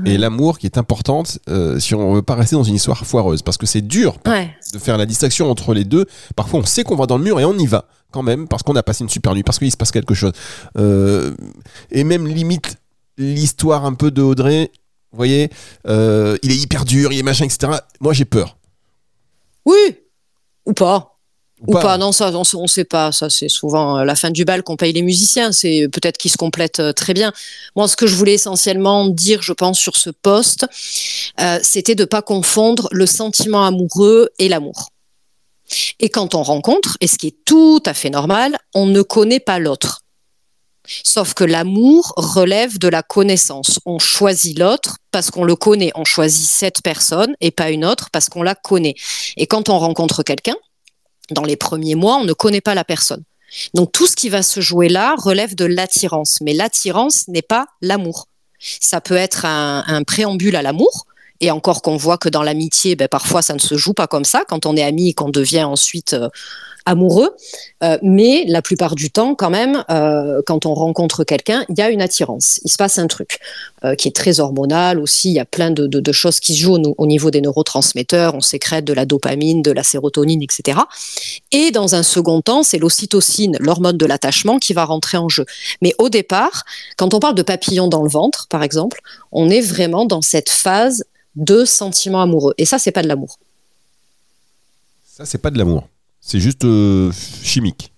et 0.05 0.17
l'amour 0.19 0.59
qui 0.59 0.67
est 0.67 0.77
importante 0.77 1.39
euh, 1.49 1.79
si 1.79 1.95
on 1.95 2.13
veut 2.13 2.21
pas 2.21 2.35
rester 2.35 2.55
dans 2.55 2.63
une 2.63 2.75
histoire 2.75 3.03
foireuse. 3.05 3.41
Parce 3.41 3.57
que 3.57 3.65
c'est 3.65 3.81
dur 3.81 4.17
Ouais. 4.27 4.51
de 4.73 4.77
faire 4.79 4.95
la 4.97 5.05
distinction 5.07 5.49
entre 5.49 5.73
les 5.73 5.83
deux. 5.85 6.05
Parfois, 6.35 6.59
on 6.61 6.65
sait 6.65 6.83
qu'on 6.83 6.95
va 6.95 7.07
dans 7.07 7.17
le 7.17 7.23
mur 7.23 7.39
et 7.39 7.45
on 7.45 7.57
y 7.57 7.65
va 7.65 7.85
quand 8.11 8.21
même 8.23 8.47
parce 8.47 8.61
qu'on 8.63 8.75
a 8.75 8.83
passé 8.83 9.03
une 9.03 9.09
super 9.09 9.33
nuit, 9.33 9.41
parce 9.43 9.57
qu'il 9.59 9.71
se 9.71 9.75
passe 9.75 9.91
quelque 9.91 10.13
chose. 10.13 10.31
Euh, 10.77 11.35
et 11.91 12.03
même 12.03 12.27
limite 12.27 12.77
l'histoire 13.17 13.85
un 13.85 13.93
peu 13.93 14.11
de 14.11 14.21
Audrey, 14.21 14.71
vous 15.11 15.17
voyez, 15.17 15.49
euh, 15.87 16.37
il 16.43 16.51
est 16.51 16.57
hyper 16.57 16.85
dur, 16.85 17.11
il 17.11 17.19
est 17.19 17.23
machin, 17.23 17.45
etc. 17.45 17.79
Moi, 17.99 18.13
j'ai 18.13 18.25
peur. 18.25 18.57
Oui, 19.65 19.97
ou 20.65 20.73
pas. 20.73 21.17
Ou 21.65 21.73
pas. 21.73 21.97
non, 21.97 22.11
ça, 22.11 22.31
on, 22.33 22.43
on 22.53 22.67
sait 22.67 22.83
pas. 22.83 23.11
Ça, 23.11 23.29
c'est 23.29 23.49
souvent 23.49 23.97
euh, 23.97 24.03
la 24.03 24.15
fin 24.15 24.29
du 24.29 24.45
bal 24.45 24.61
qu'on 24.61 24.75
paye 24.75 24.93
les 24.93 25.01
musiciens. 25.01 25.51
C'est 25.51 25.87
peut-être 25.91 26.17
qu'ils 26.17 26.29
se 26.29 26.37
complètent 26.37 26.79
euh, 26.79 26.93
très 26.93 27.13
bien. 27.13 27.33
Moi, 27.75 27.87
ce 27.87 27.95
que 27.95 28.05
je 28.05 28.15
voulais 28.15 28.35
essentiellement 28.35 29.07
dire, 29.07 29.41
je 29.41 29.53
pense, 29.53 29.79
sur 29.79 29.95
ce 29.95 30.11
poste, 30.11 30.67
euh, 31.39 31.59
c'était 31.63 31.95
de 31.95 32.05
pas 32.05 32.21
confondre 32.21 32.89
le 32.91 33.07
sentiment 33.07 33.65
amoureux 33.65 34.29
et 34.37 34.49
l'amour. 34.49 34.89
Et 35.99 36.09
quand 36.09 36.35
on 36.35 36.43
rencontre, 36.43 36.97
et 37.01 37.07
ce 37.07 37.17
qui 37.17 37.27
est 37.27 37.37
tout 37.43 37.81
à 37.85 37.93
fait 37.93 38.11
normal, 38.11 38.57
on 38.75 38.85
ne 38.85 39.01
connaît 39.01 39.39
pas 39.39 39.57
l'autre. 39.57 40.03
Sauf 41.03 41.33
que 41.33 41.43
l'amour 41.43 42.13
relève 42.15 42.77
de 42.79 42.87
la 42.87 43.03
connaissance. 43.03 43.79
On 43.85 43.99
choisit 43.99 44.57
l'autre 44.57 44.97
parce 45.11 45.31
qu'on 45.31 45.43
le 45.43 45.55
connaît. 45.55 45.91
On 45.95 46.05
choisit 46.05 46.49
cette 46.49 46.81
personne 46.81 47.35
et 47.41 47.51
pas 47.51 47.69
une 47.69 47.85
autre 47.85 48.09
parce 48.11 48.29
qu'on 48.29 48.43
la 48.43 48.55
connaît. 48.55 48.95
Et 49.35 49.47
quand 49.47 49.69
on 49.69 49.77
rencontre 49.79 50.23
quelqu'un, 50.23 50.55
dans 51.31 51.43
les 51.43 51.57
premiers 51.57 51.95
mois, 51.95 52.17
on 52.17 52.23
ne 52.23 52.33
connaît 52.33 52.61
pas 52.61 52.75
la 52.75 52.85
personne. 52.85 53.23
Donc 53.73 53.91
tout 53.91 54.07
ce 54.07 54.15
qui 54.15 54.29
va 54.29 54.43
se 54.43 54.61
jouer 54.61 54.89
là 54.89 55.15
relève 55.17 55.55
de 55.55 55.65
l'attirance. 55.65 56.39
Mais 56.41 56.53
l'attirance 56.53 57.27
n'est 57.27 57.41
pas 57.41 57.67
l'amour. 57.81 58.27
Ça 58.59 59.01
peut 59.01 59.15
être 59.15 59.45
un, 59.45 60.03
préambule 60.03 60.55
à 60.55 60.61
l'amour. 60.61 61.05
Et 61.39 61.51
encore 61.51 61.83
qu'on 61.83 61.97
voit 61.97 62.17
que 62.17 62.29
dans 62.29 62.41
l'amitié, 62.41 62.95
ben, 62.95 63.07
parfois 63.07 63.43
ça 63.43 63.53
ne 63.53 63.59
se 63.59 63.77
joue 63.77 63.93
pas 63.93 64.07
comme 64.07 64.25
ça. 64.25 64.43
Quand 64.47 64.65
on 64.65 64.75
est 64.75 64.83
ami 64.83 65.09
et 65.09 65.13
qu'on 65.13 65.29
devient 65.29 65.65
ensuite 65.65 66.13
euh, 66.13 66.29
amoureux. 66.87 67.35
Euh, 67.83 67.97
mais 68.01 68.45
la 68.47 68.61
plupart 68.61 68.95
du 68.95 69.11
temps, 69.11 69.35
quand 69.35 69.49
même, 69.49 69.83
euh, 69.91 70.41
quand 70.45 70.65
on 70.65 70.73
rencontre 70.73 71.23
quelqu'un, 71.23 71.63
il 71.69 71.77
y 71.77 71.81
a 71.81 71.89
une 71.89 72.01
attirance. 72.01 72.59
Il 72.63 72.71
se 72.71 72.77
passe 72.77 72.97
un 72.97 73.07
truc 73.07 73.39
euh, 73.83 73.93
qui 73.93 74.07
est 74.07 74.15
très 74.15 74.39
hormonal 74.39 74.99
aussi. 74.99 75.29
Il 75.29 75.33
y 75.33 75.39
a 75.39 75.45
plein 75.45 75.69
de, 75.69 76.11
choses 76.11 76.39
qui 76.39 76.55
se 76.55 76.61
jouent 76.61 76.77
au, 76.77 76.95
au 76.97 77.05
niveau 77.05 77.29
des 77.29 77.41
neurotransmetteurs. 77.41 78.33
On 78.33 78.41
sécrète 78.41 78.85
de 78.85 78.93
la 78.93 79.05
dopamine, 79.05 79.61
de 79.61 79.71
la 79.71 79.83
sérotonine, 79.83 80.41
etc. 80.41 80.79
Et 81.51 81.71
dans 81.71 81.93
un 81.93 82.03
second 82.03 82.41
temps, 82.41 82.63
c'est 82.63 82.79
l'ocytocine, 82.79 83.57
l'hormone 83.59 83.97
de 83.97 84.05
l'attachement, 84.05 84.57
qui 84.57 84.73
va 84.73 84.85
rentrer 84.85 85.17
en 85.17 85.29
jeu. 85.29 85.45
Mais 85.81 85.93
au 85.99 86.09
départ, 86.09 86.63
quand 86.95 87.13
on 87.13 87.19
parle 87.19 87.35
de 87.35 87.43
papillons 87.43 87.89
dans 87.89 88.01
le 88.01 88.09
ventre, 88.09 88.47
par 88.47 88.63
exemple, 88.63 89.01
on 89.31 89.49
est 89.49 89.61
vraiment 89.61 90.05
dans 90.05 90.21
cette 90.21 90.49
phase 90.49 91.03
de 91.35 91.65
sentiment 91.65 92.21
amoureux. 92.21 92.53
Et 92.57 92.65
ça, 92.65 92.79
c'est 92.79 92.91
pas 92.91 93.03
de 93.03 93.07
l'amour. 93.07 93.37
Ça, 95.03 95.25
c'est 95.25 95.37
pas 95.37 95.51
de 95.51 95.57
l'amour. 95.57 95.87
C'est 96.27 96.41
juste 96.41 96.65
euh, 96.65 97.09
chimique. 97.41 97.93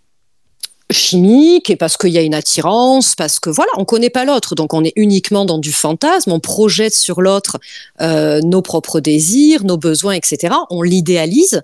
chimique 0.92 1.72
et 1.72 1.76
parce 1.76 1.98
qu'il 1.98 2.12
y 2.12 2.18
a 2.20 2.22
une 2.22 2.36
attirance, 2.36 3.16
parce 3.16 3.40
que 3.40 3.50
voilà, 3.50 3.72
on 3.78 3.86
connaît 3.86 4.12
pas 4.12 4.24
l'autre, 4.24 4.54
donc 4.54 4.76
on 4.76 4.84
est 4.84 4.94
uniquement 4.96 5.46
dans 5.46 5.58
du 5.58 5.72
fantasme, 5.72 6.32
on 6.32 6.40
projette 6.40 6.94
sur 6.94 7.24
l'autre 7.24 7.58
euh, 8.02 8.40
nos 8.42 8.62
propres 8.62 9.00
désirs, 9.00 9.64
nos 9.64 9.78
besoins, 9.78 10.14
etc. 10.14 10.54
On 10.70 10.84
l'idéalise. 10.84 11.64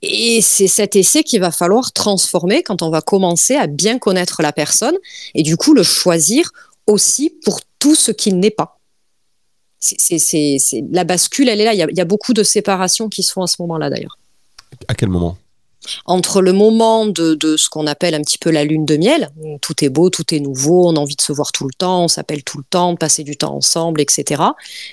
Et 0.00 0.40
c'est 0.40 0.66
cet 0.66 0.96
essai 0.96 1.22
qu'il 1.22 1.40
va 1.40 1.50
falloir 1.50 1.92
transformer 1.92 2.62
quand 2.62 2.80
on 2.80 2.88
va 2.88 3.02
commencer 3.02 3.54
à 3.54 3.66
bien 3.66 3.98
connaître 3.98 4.40
la 4.40 4.52
personne 4.52 4.96
et 5.34 5.42
du 5.42 5.58
coup 5.58 5.74
le 5.74 5.82
choisir 5.82 6.52
aussi 6.86 7.34
pour 7.44 7.60
tout 7.78 7.94
ce 7.94 8.12
qu'il 8.12 8.38
n'est 8.40 8.50
pas. 8.50 8.80
La 10.90 11.04
bascule, 11.04 11.50
elle 11.50 11.60
est 11.60 11.64
là. 11.66 11.74
Il 11.74 11.98
y 11.98 12.00
a 12.00 12.04
beaucoup 12.06 12.32
de 12.32 12.42
séparations 12.42 13.10
qui 13.10 13.22
se 13.22 13.30
font 13.30 13.42
à 13.42 13.46
ce 13.46 13.56
moment-là 13.60 13.90
d'ailleurs 13.90 14.16
À 14.88 14.94
quel 14.94 15.08
moment 15.08 15.36
entre 16.06 16.40
le 16.40 16.52
moment 16.52 17.06
de, 17.06 17.56
ce 17.56 17.68
qu'on 17.68 17.86
appelle 17.86 18.14
un 18.14 18.22
petit 18.22 18.38
peu 18.38 18.50
la 18.50 18.64
lune 18.64 18.84
de 18.84 18.96
miel, 18.96 19.30
où 19.40 19.58
tout 19.60 19.84
est 19.84 19.88
beau, 19.88 20.10
tout 20.10 20.34
est 20.34 20.40
nouveau, 20.40 20.88
on 20.88 20.96
a 20.96 20.98
envie 20.98 21.16
de 21.16 21.20
se 21.20 21.32
voir 21.32 21.52
tout 21.52 21.64
le 21.64 21.74
temps, 21.74 22.04
on 22.04 22.08
s'appelle 22.08 22.42
tout 22.42 22.58
le 22.58 22.64
temps, 22.64 22.92
de 22.92 22.98
passer 22.98 23.22
du 23.22 23.36
temps 23.36 23.54
ensemble, 23.54 24.00
etc. 24.00 24.42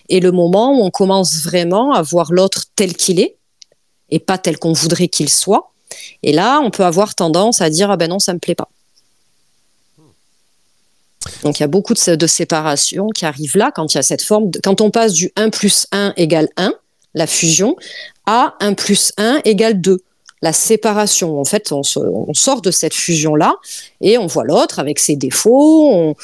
Et 0.10 0.20
le 0.20 0.32
moment 0.32 0.78
où 0.78 0.84
on 0.84 0.92
commence 0.92 1.44
vraiment 1.44 1.94
à 1.94 2.02
voir 2.02 2.32
l'autre 2.32 2.66
tel 2.76 2.94
qu'il 2.96 3.20
est, 3.20 3.36
et 4.10 4.20
pas 4.20 4.38
tel 4.38 4.58
qu'on 4.58 4.74
voudrait 4.74 5.08
qu'il 5.08 5.30
soit. 5.30 5.72
Et 6.24 6.34
là, 6.34 6.60
on 6.62 6.70
peut 6.70 6.84
avoir 6.84 7.16
tendance 7.16 7.62
à 7.62 7.70
dire 7.70 7.90
ah 7.90 7.98
ben 7.98 8.10
non, 8.10 8.20
ça 8.20 8.34
me 8.34 8.40
plaît 8.40 8.56
pas. 8.56 8.70
Donc 11.44 11.60
il 11.60 11.62
y 11.62 11.64
a 11.64 11.68
beaucoup 11.68 11.94
de, 11.94 12.16
de 12.16 12.28
séparations 12.28 13.08
qui 13.10 13.26
arrivent 13.26 13.56
là 13.56 13.72
quand 13.74 13.94
il 13.94 13.98
y 13.98 14.00
a 14.00 14.04
cette 14.04 14.22
forme, 14.22 14.52
quand 14.64 14.82
on 14.82 14.92
passe 14.92 15.14
du 15.14 15.32
1 15.36 15.50
plus 15.50 15.88
1 15.92 16.14
égale 16.18 16.50
1, 16.58 16.74
la 17.14 17.28
fusion, 17.28 17.76
à 18.26 18.56
1 18.60 18.74
plus 18.74 19.12
1 19.18 19.42
égale 19.46 19.82
2 19.82 20.02
la 20.42 20.54
séparation. 20.54 21.40
En 21.40 21.46
fait, 21.46 21.72
on, 21.72 21.84
sort 21.84 22.62
de 22.62 22.72
cette 22.72 22.94
fusion-là 22.94 23.56
et 24.02 24.18
on 24.18 24.26
voit 24.26 24.44
l'autre 24.44 24.80
avec 24.80 25.00
ses 25.00 25.16
défauts, 25.16 25.90
on, 25.92 26.16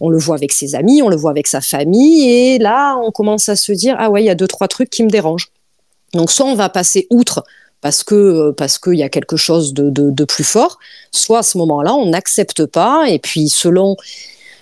on 0.00 0.08
le 0.08 0.18
voit 0.18 0.36
avec 0.36 0.52
ses 0.52 0.74
amis, 0.74 1.02
on 1.02 1.08
le 1.08 1.16
voit 1.16 1.30
avec 1.30 1.46
sa 1.46 1.60
famille, 1.60 2.30
et 2.30 2.58
là, 2.58 2.96
on 2.96 3.10
commence 3.10 3.48
à 3.48 3.56
se 3.56 3.72
dire 3.72 3.96
ah 3.98 4.10
ouais, 4.10 4.22
il 4.22 4.26
y 4.26 4.30
a 4.30 4.34
deux 4.34 4.48
trois 4.48 4.68
trucs 4.68 4.90
qui 4.90 5.02
me 5.02 5.10
dérangent. 5.10 5.48
Donc 6.14 6.30
soit 6.30 6.46
on 6.46 6.54
va 6.54 6.68
passer 6.68 7.06
outre 7.10 7.44
parce 7.82 8.02
que 8.02 8.52
parce 8.52 8.78
qu'il 8.78 8.94
y 8.94 9.02
a 9.02 9.08
quelque 9.08 9.36
chose 9.36 9.74
de, 9.74 9.90
de, 9.90 10.10
de 10.10 10.24
plus 10.24 10.44
fort, 10.44 10.78
soit 11.12 11.40
à 11.40 11.42
ce 11.42 11.58
moment-là, 11.58 11.94
on 11.94 12.06
n'accepte 12.06 12.64
pas 12.66 13.08
et 13.08 13.18
puis 13.18 13.48
selon 13.48 13.96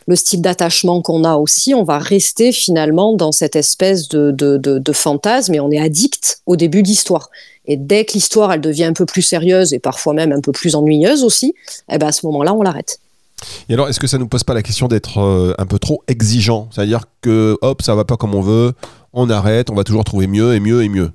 le 0.06 0.16
style 0.16 0.42
d'attachement 0.42 1.02
qu'on 1.02 1.24
a 1.24 1.36
aussi, 1.36 1.74
on 1.74 1.84
va 1.84 1.98
rester 1.98 2.52
finalement 2.52 3.14
dans 3.14 3.32
cette 3.32 3.56
espèce 3.56 4.08
de, 4.08 4.30
de, 4.30 4.56
de, 4.56 4.78
de 4.78 4.92
fantasme 4.92 5.54
et 5.54 5.60
on 5.60 5.70
est 5.70 5.80
addict 5.80 6.40
au 6.46 6.56
début 6.56 6.82
de 6.82 6.88
l'histoire. 6.88 7.30
Et 7.66 7.76
dès 7.76 8.04
que 8.04 8.12
l'histoire 8.12 8.52
elle 8.52 8.60
devient 8.60 8.84
un 8.84 8.92
peu 8.92 9.06
plus 9.06 9.22
sérieuse 9.22 9.72
et 9.72 9.78
parfois 9.78 10.12
même 10.12 10.32
un 10.32 10.40
peu 10.40 10.52
plus 10.52 10.74
ennuyeuse 10.74 11.24
aussi, 11.24 11.54
eh 11.90 11.98
ben 11.98 12.08
à 12.08 12.12
ce 12.12 12.26
moment-là, 12.26 12.52
on 12.54 12.62
l'arrête. 12.62 13.00
Et 13.68 13.74
alors, 13.74 13.88
est-ce 13.88 14.00
que 14.00 14.06
ça 14.06 14.18
nous 14.18 14.28
pose 14.28 14.44
pas 14.44 14.54
la 14.54 14.62
question 14.62 14.88
d'être 14.88 15.18
euh, 15.18 15.54
un 15.58 15.66
peu 15.66 15.78
trop 15.78 16.02
exigeant? 16.08 16.68
C'est-à-dire 16.72 17.04
que, 17.20 17.58
hop, 17.62 17.82
ça 17.82 17.94
va 17.94 18.04
pas 18.04 18.16
comme 18.16 18.34
on 18.34 18.40
veut, 18.40 18.72
on 19.12 19.28
arrête, 19.28 19.70
on 19.70 19.74
va 19.74 19.84
toujours 19.84 20.04
trouver 20.04 20.26
mieux 20.26 20.54
et 20.54 20.60
mieux 20.60 20.82
et 20.82 20.88
mieux 20.88 21.10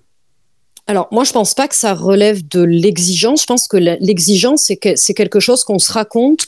alors, 0.90 1.08
moi, 1.12 1.24
je 1.24 1.32
pense 1.32 1.54
pas 1.54 1.68
que 1.68 1.76
ça 1.76 1.94
relève 1.94 2.48
de 2.48 2.62
l'exigence. 2.62 3.42
Je 3.42 3.46
pense 3.46 3.68
que 3.68 3.78
l'exigence, 3.78 4.64
c'est 4.64 4.76
que, 4.76 5.14
quelque 5.14 5.40
chose 5.40 5.64
qu'on 5.64 5.78
se 5.78 5.94
raconte 5.94 6.48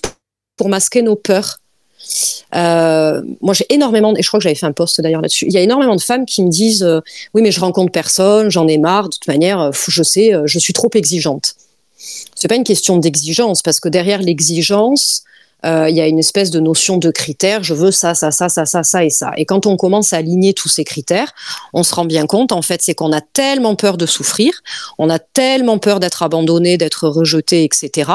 pour 0.58 0.67
masquer 0.67 1.04
nos 1.04 1.15
peurs. 1.15 1.60
Euh, 2.55 3.21
moi, 3.41 3.53
j'ai 3.53 3.65
énormément, 3.69 4.13
et 4.15 4.21
je 4.21 4.27
crois 4.27 4.39
que 4.39 4.43
j'avais 4.43 4.55
fait 4.55 4.65
un 4.65 4.71
post 4.71 4.99
d'ailleurs 5.01 5.21
là-dessus. 5.21 5.45
Il 5.47 5.53
y 5.53 5.57
a 5.57 5.61
énormément 5.61 5.95
de 5.95 6.01
femmes 6.01 6.25
qui 6.25 6.43
me 6.43 6.49
disent 6.49 6.83
euh, 6.83 6.99
Oui, 7.33 7.41
mais 7.41 7.51
je 7.51 7.59
rencontre 7.59 7.91
personne, 7.91 8.49
j'en 8.49 8.67
ai 8.67 8.77
marre, 8.77 9.05
de 9.05 9.09
toute 9.09 9.27
manière, 9.27 9.59
euh, 9.61 9.71
je 9.73 10.03
sais, 10.03 10.33
je 10.45 10.59
suis 10.59 10.73
trop 10.73 10.89
exigeante. 10.93 11.55
C'est 12.35 12.47
pas 12.47 12.55
une 12.55 12.63
question 12.63 12.97
d'exigence, 12.97 13.61
parce 13.61 13.79
que 13.79 13.89
derrière 13.89 14.21
l'exigence, 14.21 15.23
euh, 15.65 15.89
il 15.89 15.95
y 15.95 16.02
a 16.02 16.08
une 16.08 16.19
espèce 16.19 16.50
de 16.50 16.60
notion 16.60 16.97
de 16.97 17.12
critères. 17.12 17.63
Je 17.63 17.74
veux 17.74 17.91
ça, 17.91 18.13
ça, 18.15 18.32
ça, 18.32 18.50
ça, 18.50 18.65
ça, 18.65 18.84
ça 18.84 19.06
et 19.06 19.10
ça. 19.10 19.32
Et 19.38 19.45
quand 19.45 19.65
on 19.65 19.78
commence 19.78 20.13
à 20.13 20.17
aligner 20.17 20.54
tous 20.54 20.69
ces 20.69 20.84
critères, 20.84 21.34
on 21.74 21.84
se 21.84 21.93
rend 21.93 22.06
bien 22.06 22.26
compte, 22.26 22.52
en 22.52 22.62
fait, 22.62 22.82
c'est 22.82 22.95
qu'on 22.95 23.12
a 23.12 23.21
tellement 23.21 23.76
peur 23.76 23.97
de 23.97 24.06
souffrir, 24.06 24.62
on 24.97 25.10
a 25.10 25.19
tellement 25.19 25.78
peur 25.78 26.00
d'être 26.00 26.24
abandonné, 26.24 26.78
d'être 26.78 27.08
rejeté, 27.08 27.63
etc., 27.63 28.12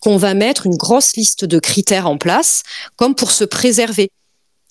qu'on 0.00 0.16
va 0.16 0.34
mettre 0.34 0.66
une 0.66 0.76
grosse 0.76 1.16
liste 1.16 1.44
de 1.44 1.58
critères 1.58 2.08
en 2.08 2.18
place, 2.18 2.62
comme 2.96 3.14
pour 3.14 3.30
se 3.30 3.44
préserver. 3.44 4.10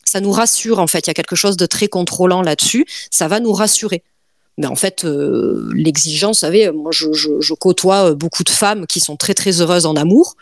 Ça 0.05 0.21
nous 0.21 0.31
rassure, 0.31 0.79
en 0.79 0.87
fait. 0.87 1.07
Il 1.07 1.09
y 1.09 1.11
a 1.11 1.15
quelque 1.15 1.35
chose 1.35 1.57
de 1.57 1.65
très 1.65 1.87
contrôlant 1.87 2.41
là-dessus. 2.41 2.85
Ça 3.09 3.27
va 3.27 3.39
nous 3.39 3.53
rassurer. 3.53 4.03
Mais 4.57 4.67
en 4.67 4.75
fait, 4.75 5.03
euh, 5.03 5.69
l'exigence, 5.73 6.37
vous 6.37 6.41
savez, 6.41 6.71
moi, 6.71 6.91
je, 6.93 7.11
je, 7.11 7.53
côtoie 7.53 8.13
beaucoup 8.13 8.45
de 8.45 8.49
femmes 8.49 8.87
qui 8.87 9.01
sont 9.01 9.17
très 9.17 9.33
très 9.33 9.59
heureuses 9.59 9.85
en 9.85 9.97
amour 9.97 10.37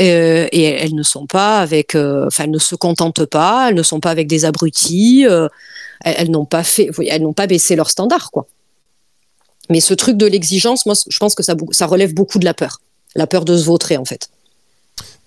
euh, 0.00 0.48
et 0.50 0.64
elles 0.64 0.94
ne 0.94 1.04
sont 1.04 1.26
pas 1.26 1.60
avec, 1.60 1.94
euh, 1.94 2.26
enfin, 2.26 2.44
elles 2.44 2.50
ne 2.50 2.58
se 2.58 2.74
contentent 2.74 3.26
pas, 3.26 3.68
elles 3.68 3.76
ne 3.76 3.82
sont 3.82 4.00
pas 4.00 4.10
avec 4.10 4.26
des 4.26 4.44
abrutis, 4.44 5.24
euh, 5.26 5.48
elles, 6.04 6.30
n'ont 6.30 6.46
pas 6.46 6.64
fait, 6.64 6.90
elles 7.08 7.22
n'ont 7.22 7.32
pas 7.32 7.46
baissé 7.46 7.76
leurs 7.76 7.90
standards, 7.90 8.30
quoi. 8.32 8.46
Mais 9.70 9.80
ce 9.80 9.94
truc 9.94 10.16
de 10.16 10.26
l'exigence, 10.26 10.84
moi, 10.84 10.94
je 11.08 11.18
pense 11.18 11.34
que 11.34 11.42
ça, 11.42 11.86
relève 11.86 12.12
beaucoup 12.12 12.38
de 12.38 12.44
la 12.44 12.54
peur, 12.54 12.80
la 13.14 13.26
peur 13.26 13.44
de 13.44 13.56
se 13.56 13.64
vautrer, 13.64 13.96
en 13.96 14.04
fait. 14.04 14.28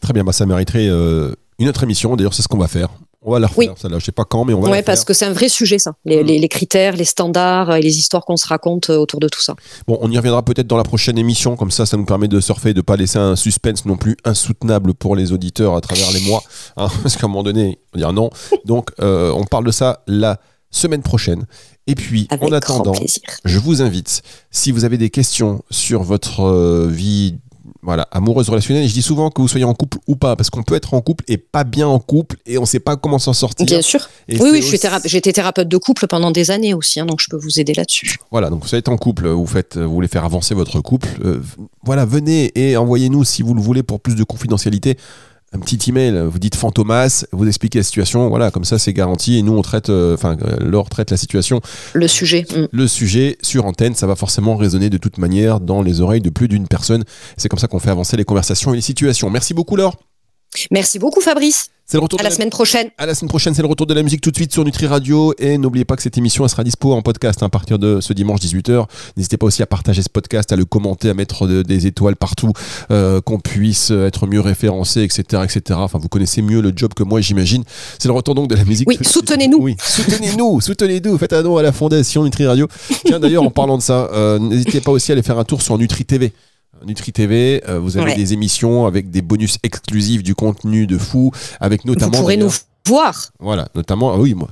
Très 0.01 0.13
bien, 0.13 0.23
bah, 0.23 0.33
ça 0.33 0.45
mériterait 0.45 0.87
une 0.87 1.67
autre 1.67 1.83
émission. 1.83 2.15
D'ailleurs, 2.15 2.35
c'est 2.35 2.43
ce 2.43 2.47
qu'on 2.47 2.59
va 2.59 2.67
faire. 2.67 2.89
On 3.23 3.31
va 3.31 3.39
la 3.39 3.47
refaire, 3.47 3.71
oui. 3.71 3.75
celle-là. 3.75 3.97
Je 3.99 4.05
sais 4.05 4.11
pas 4.11 4.25
quand, 4.25 4.45
mais 4.45 4.53
on 4.53 4.61
va 4.61 4.69
ouais, 4.69 4.83
parce 4.83 5.03
que 5.03 5.13
c'est 5.13 5.25
un 5.25 5.33
vrai 5.33 5.49
sujet, 5.49 5.79
ça. 5.79 5.95
Les, 6.05 6.23
les, 6.23 6.47
critères, 6.47 6.95
les 6.95 7.05
standards 7.05 7.75
et 7.75 7.81
les 7.81 7.97
histoires 7.97 8.23
qu'on 8.23 8.37
se 8.37 8.47
raconte 8.47 8.89
euh, 8.89 8.97
autour 8.97 9.19
de 9.19 9.27
tout 9.27 9.41
ça. 9.41 9.55
Bon, 9.87 9.97
on 10.01 10.11
y 10.11 10.17
reviendra 10.17 10.43
peut-être 10.43 10.67
dans 10.67 10.77
la 10.77 10.83
prochaine 10.83 11.17
émission. 11.17 11.55
Comme 11.55 11.71
ça, 11.71 11.85
ça 11.85 11.97
nous 11.97 12.05
permet 12.05 12.27
de 12.27 12.39
surfer, 12.39 12.73
de 12.73 12.81
pas 12.81 12.95
laisser 12.95 13.17
un 13.17 13.35
suspense 13.35 13.85
non 13.85 13.97
plus 13.97 14.17
insoutenable 14.23 14.93
pour 14.93 15.15
les 15.15 15.31
auditeurs 15.31 15.75
à 15.75 15.81
travers 15.81 16.11
les 16.11 16.21
mois. 16.21 16.43
Hein, 16.77 16.89
parce 17.01 17.17
qu'à 17.17 17.25
un 17.25 17.29
moment 17.29 17.43
donné, 17.43 17.79
on 17.93 17.97
va 17.97 18.05
dire 18.05 18.13
non. 18.13 18.29
Donc, 18.65 18.91
euh, 19.01 19.31
on 19.35 19.45
parle 19.45 19.65
de 19.65 19.71
ça 19.71 20.03
la 20.05 20.39
semaine 20.69 21.01
prochaine. 21.01 21.47
Et 21.87 21.95
puis, 21.95 22.27
en 22.39 22.51
attendant, 22.51 22.93
je 23.45 23.59
vous 23.59 23.81
invite, 23.81 24.21
si 24.51 24.71
vous 24.71 24.85
avez 24.85 24.97
des 24.97 25.09
questions 25.09 25.63
sur 25.71 26.03
votre 26.03 26.41
euh, 26.41 26.87
vie 26.87 27.37
voilà, 27.87 28.05
amoureuse 28.11 28.49
relationnelle. 28.49 28.83
Et 28.83 28.87
je 28.89 28.93
dis 28.93 29.01
souvent 29.01 29.29
que 29.29 29.41
vous 29.41 29.47
soyez 29.47 29.63
en 29.63 29.73
couple 29.73 29.97
ou 30.07 30.17
pas, 30.17 30.35
parce 30.35 30.49
qu'on 30.49 30.61
peut 30.61 30.75
être 30.75 30.93
en 30.93 30.99
couple 30.99 31.23
et 31.29 31.37
pas 31.37 31.63
bien 31.63 31.87
en 31.87 31.99
couple 31.99 32.35
et 32.45 32.57
on 32.57 32.61
ne 32.61 32.67
sait 32.67 32.81
pas 32.81 32.97
comment 32.97 33.17
s'en 33.17 33.31
sortir. 33.31 33.65
Bien 33.65 33.81
sûr. 33.81 34.09
oui, 34.27 34.37
oui, 34.51 34.61
j'ai 35.05 35.17
été 35.17 35.31
thérapeute 35.31 35.69
de 35.69 35.77
couple 35.77 36.05
pendant 36.05 36.31
des 36.31 36.51
années 36.51 36.73
aussi, 36.73 36.99
hein, 36.99 37.05
donc 37.05 37.21
je 37.21 37.29
peux 37.29 37.37
vous 37.37 37.61
aider 37.61 37.73
là-dessus. 37.73 38.17
Voilà, 38.29 38.49
donc 38.49 38.65
vous 38.65 38.75
êtes 38.75 38.89
en 38.89 38.97
couple, 38.97 39.29
vous, 39.29 39.47
faites, 39.47 39.77
vous 39.77 39.93
voulez 39.93 40.09
faire 40.09 40.25
avancer 40.25 40.53
votre 40.53 40.81
couple. 40.81 41.07
Euh, 41.23 41.41
voilà, 41.81 42.03
venez 42.03 42.51
et 42.59 42.75
envoyez-nous 42.75 43.23
si 43.23 43.41
vous 43.41 43.53
le 43.53 43.61
voulez 43.61 43.83
pour 43.83 44.01
plus 44.01 44.15
de 44.15 44.25
confidentialité 44.25 44.97
un 45.53 45.59
petit 45.59 45.89
email, 45.89 46.25
vous 46.25 46.39
dites 46.39 46.55
Fantomas, 46.55 47.25
vous 47.31 47.47
expliquez 47.47 47.79
la 47.79 47.83
situation, 47.83 48.27
voilà, 48.27 48.51
comme 48.51 48.65
ça 48.65 48.77
c'est 48.77 48.91
garanti 48.91 49.37
et 49.37 49.41
nous 49.41 49.53
on 49.53 49.61
traite, 49.61 49.89
euh, 49.89 50.13
enfin 50.13 50.37
euh, 50.41 50.57
Laure 50.59 50.89
traite 50.89 51.09
la 51.09 51.17
situation. 51.17 51.61
Le 51.93 52.07
sujet. 52.07 52.45
Mm. 52.55 52.65
Le 52.71 52.87
sujet 52.87 53.37
sur 53.41 53.65
antenne, 53.65 53.95
ça 53.95 54.07
va 54.07 54.15
forcément 54.15 54.57
résonner 54.57 54.89
de 54.89 54.97
toute 54.97 55.17
manière 55.17 55.59
dans 55.59 55.81
les 55.81 56.01
oreilles 56.01 56.21
de 56.21 56.29
plus 56.29 56.47
d'une 56.49 56.67
personne. 56.67 57.05
C'est 57.37 57.47
comme 57.47 57.59
ça 57.59 57.67
qu'on 57.67 57.79
fait 57.79 57.89
avancer 57.89 58.17
les 58.17 58.25
conversations 58.25 58.73
et 58.73 58.75
les 58.75 58.81
situations. 58.81 59.29
Merci 59.29 59.53
beaucoup 59.53 59.77
Laure. 59.77 59.95
Merci 60.71 60.99
beaucoup 60.99 61.21
Fabrice. 61.21 61.69
C'est 61.89 61.95
le 61.95 62.03
retour 62.03 62.19
à 62.19 62.23
la, 62.23 62.31
semaine 62.31 62.49
prochaine. 62.49 62.89
À 62.97 63.05
la 63.05 63.15
semaine 63.15 63.29
prochaine, 63.29 63.53
c'est 63.53 63.61
le 63.61 63.67
retour 63.69 63.87
de 63.87 63.93
la 63.93 64.03
musique 64.03 64.19
tout 64.19 64.29
de 64.29 64.35
suite 64.35 64.51
sur 64.51 64.65
Nutri 64.65 64.87
Radio. 64.87 65.33
Et 65.37 65.57
n'oubliez 65.57 65.85
pas 65.85 65.95
que 65.95 66.01
cette 66.01 66.17
émission 66.17 66.43
elle 66.43 66.49
sera 66.49 66.65
dispo 66.65 66.91
en 66.91 67.01
podcast 67.01 67.41
hein, 67.41 67.45
à 67.45 67.49
partir 67.49 67.79
de 67.79 68.01
ce 68.01 68.11
dimanche 68.11 68.41
18h. 68.41 68.87
N'hésitez 69.15 69.37
pas 69.37 69.45
aussi 69.45 69.63
à 69.63 69.67
partager 69.67 70.01
ce 70.01 70.09
podcast, 70.09 70.51
à 70.51 70.57
le 70.57 70.65
commenter, 70.65 71.09
à 71.09 71.13
mettre 71.13 71.47
des 71.47 71.87
étoiles 71.87 72.17
partout, 72.17 72.51
euh, 72.91 73.21
qu'on 73.21 73.39
puisse 73.39 73.91
être 73.91 74.27
mieux 74.27 74.41
référencé, 74.41 75.01
etc., 75.01 75.43
etc. 75.45 75.79
Enfin, 75.81 75.97
vous 75.97 76.09
connaissez 76.09 76.41
mieux 76.41 76.59
le 76.59 76.73
job 76.75 76.93
que 76.93 77.03
moi, 77.03 77.21
j'imagine. 77.21 77.63
C'est 77.99 78.09
le 78.09 78.13
retour 78.13 78.35
donc 78.35 78.49
de 78.49 78.55
la 78.55 78.65
musique. 78.65 78.89
Oui, 78.89 78.97
soutenez-nous. 79.01 79.59
Oui, 79.61 79.77
soutenez-nous, 79.79 80.59
soutenez-nous. 80.59 81.17
Faites 81.17 81.31
un 81.31 81.43
don 81.43 81.55
à 81.55 81.61
la 81.61 81.71
fondation 81.71 82.25
Nutri 82.25 82.47
Radio. 82.47 82.67
Tiens, 83.05 83.21
d'ailleurs, 83.21 83.43
en 83.43 83.51
parlant 83.51 83.77
de 83.77 83.81
ça, 83.81 84.09
euh, 84.11 84.39
n'hésitez 84.39 84.81
pas 84.81 84.91
aussi 84.91 85.11
à 85.11 85.13
aller 85.13 85.23
faire 85.23 85.39
un 85.39 85.45
tour 85.45 85.61
sur 85.61 85.77
Nutri 85.77 86.03
TV. 86.03 86.33
Nutri 86.85 87.11
TV, 87.11 87.63
euh, 87.67 87.79
vous 87.79 87.97
avez 87.97 88.15
des 88.15 88.33
émissions 88.33 88.85
avec 88.85 89.09
des 89.09 89.21
bonus 89.21 89.57
exclusifs, 89.63 90.23
du 90.23 90.35
contenu 90.35 90.87
de 90.87 90.97
fou, 90.97 91.31
avec 91.59 91.85
notamment. 91.85 92.11
Vous 92.11 92.19
pourrez 92.19 92.37
nous 92.37 92.51
voir. 92.85 93.31
Voilà, 93.39 93.67
notamment. 93.75 94.13
Ah 94.13 94.17
oui, 94.17 94.33
moi. 94.33 94.49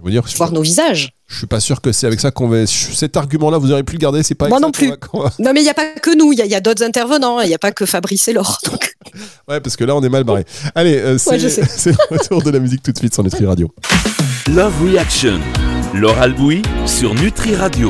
Je 0.00 0.04
veux 0.06 0.10
dire, 0.10 0.24
voir 0.36 0.52
nos 0.52 0.62
visages. 0.62 1.12
Je 1.26 1.36
suis 1.36 1.46
pas 1.46 1.60
sûr 1.60 1.80
que 1.80 1.92
c'est 1.92 2.06
avec 2.06 2.20
ça 2.20 2.30
qu'on 2.30 2.48
va. 2.48 2.66
Cet 2.66 3.16
argument-là, 3.16 3.58
vous 3.58 3.70
aurez 3.70 3.84
pu 3.84 3.92
le 3.94 3.98
garder. 3.98 4.22
C'est 4.22 4.34
pas. 4.34 4.48
Moi 4.48 4.58
non 4.58 4.72
plus. 4.72 4.88
Non, 5.38 5.52
mais 5.52 5.60
il 5.60 5.64
n'y 5.64 5.68
a 5.68 5.74
pas 5.74 5.90
que 5.90 6.16
nous. 6.16 6.32
Il 6.32 6.38
y 6.38 6.54
a, 6.54 6.60
d'autres 6.60 6.82
intervenants. 6.82 7.40
Il 7.40 7.48
n'y 7.48 7.54
a 7.54 7.58
pas 7.58 7.72
que 7.72 7.84
Fabrice 7.86 8.28
et 8.28 8.32
Laure. 8.32 8.58
Ouais, 9.48 9.60
parce 9.60 9.76
que 9.76 9.82
là, 9.82 9.96
on 9.96 10.02
est 10.02 10.08
mal 10.08 10.22
barré. 10.22 10.44
Allez, 10.74 10.96
euh, 10.96 11.18
c'est 11.18 11.90
le 11.90 12.16
retour 12.16 12.42
de 12.42 12.50
la 12.50 12.60
musique 12.60 12.82
tout 12.82 12.92
de 12.92 12.98
suite 12.98 13.12
sur 13.12 13.24
Nutri 13.24 13.44
Radio. 13.44 13.68
Love 14.48 14.72
Reaction. 14.84 15.40
Laure 15.94 16.18
Albouy 16.18 16.62
sur 16.86 17.14
Nutri 17.14 17.56
Radio. 17.56 17.88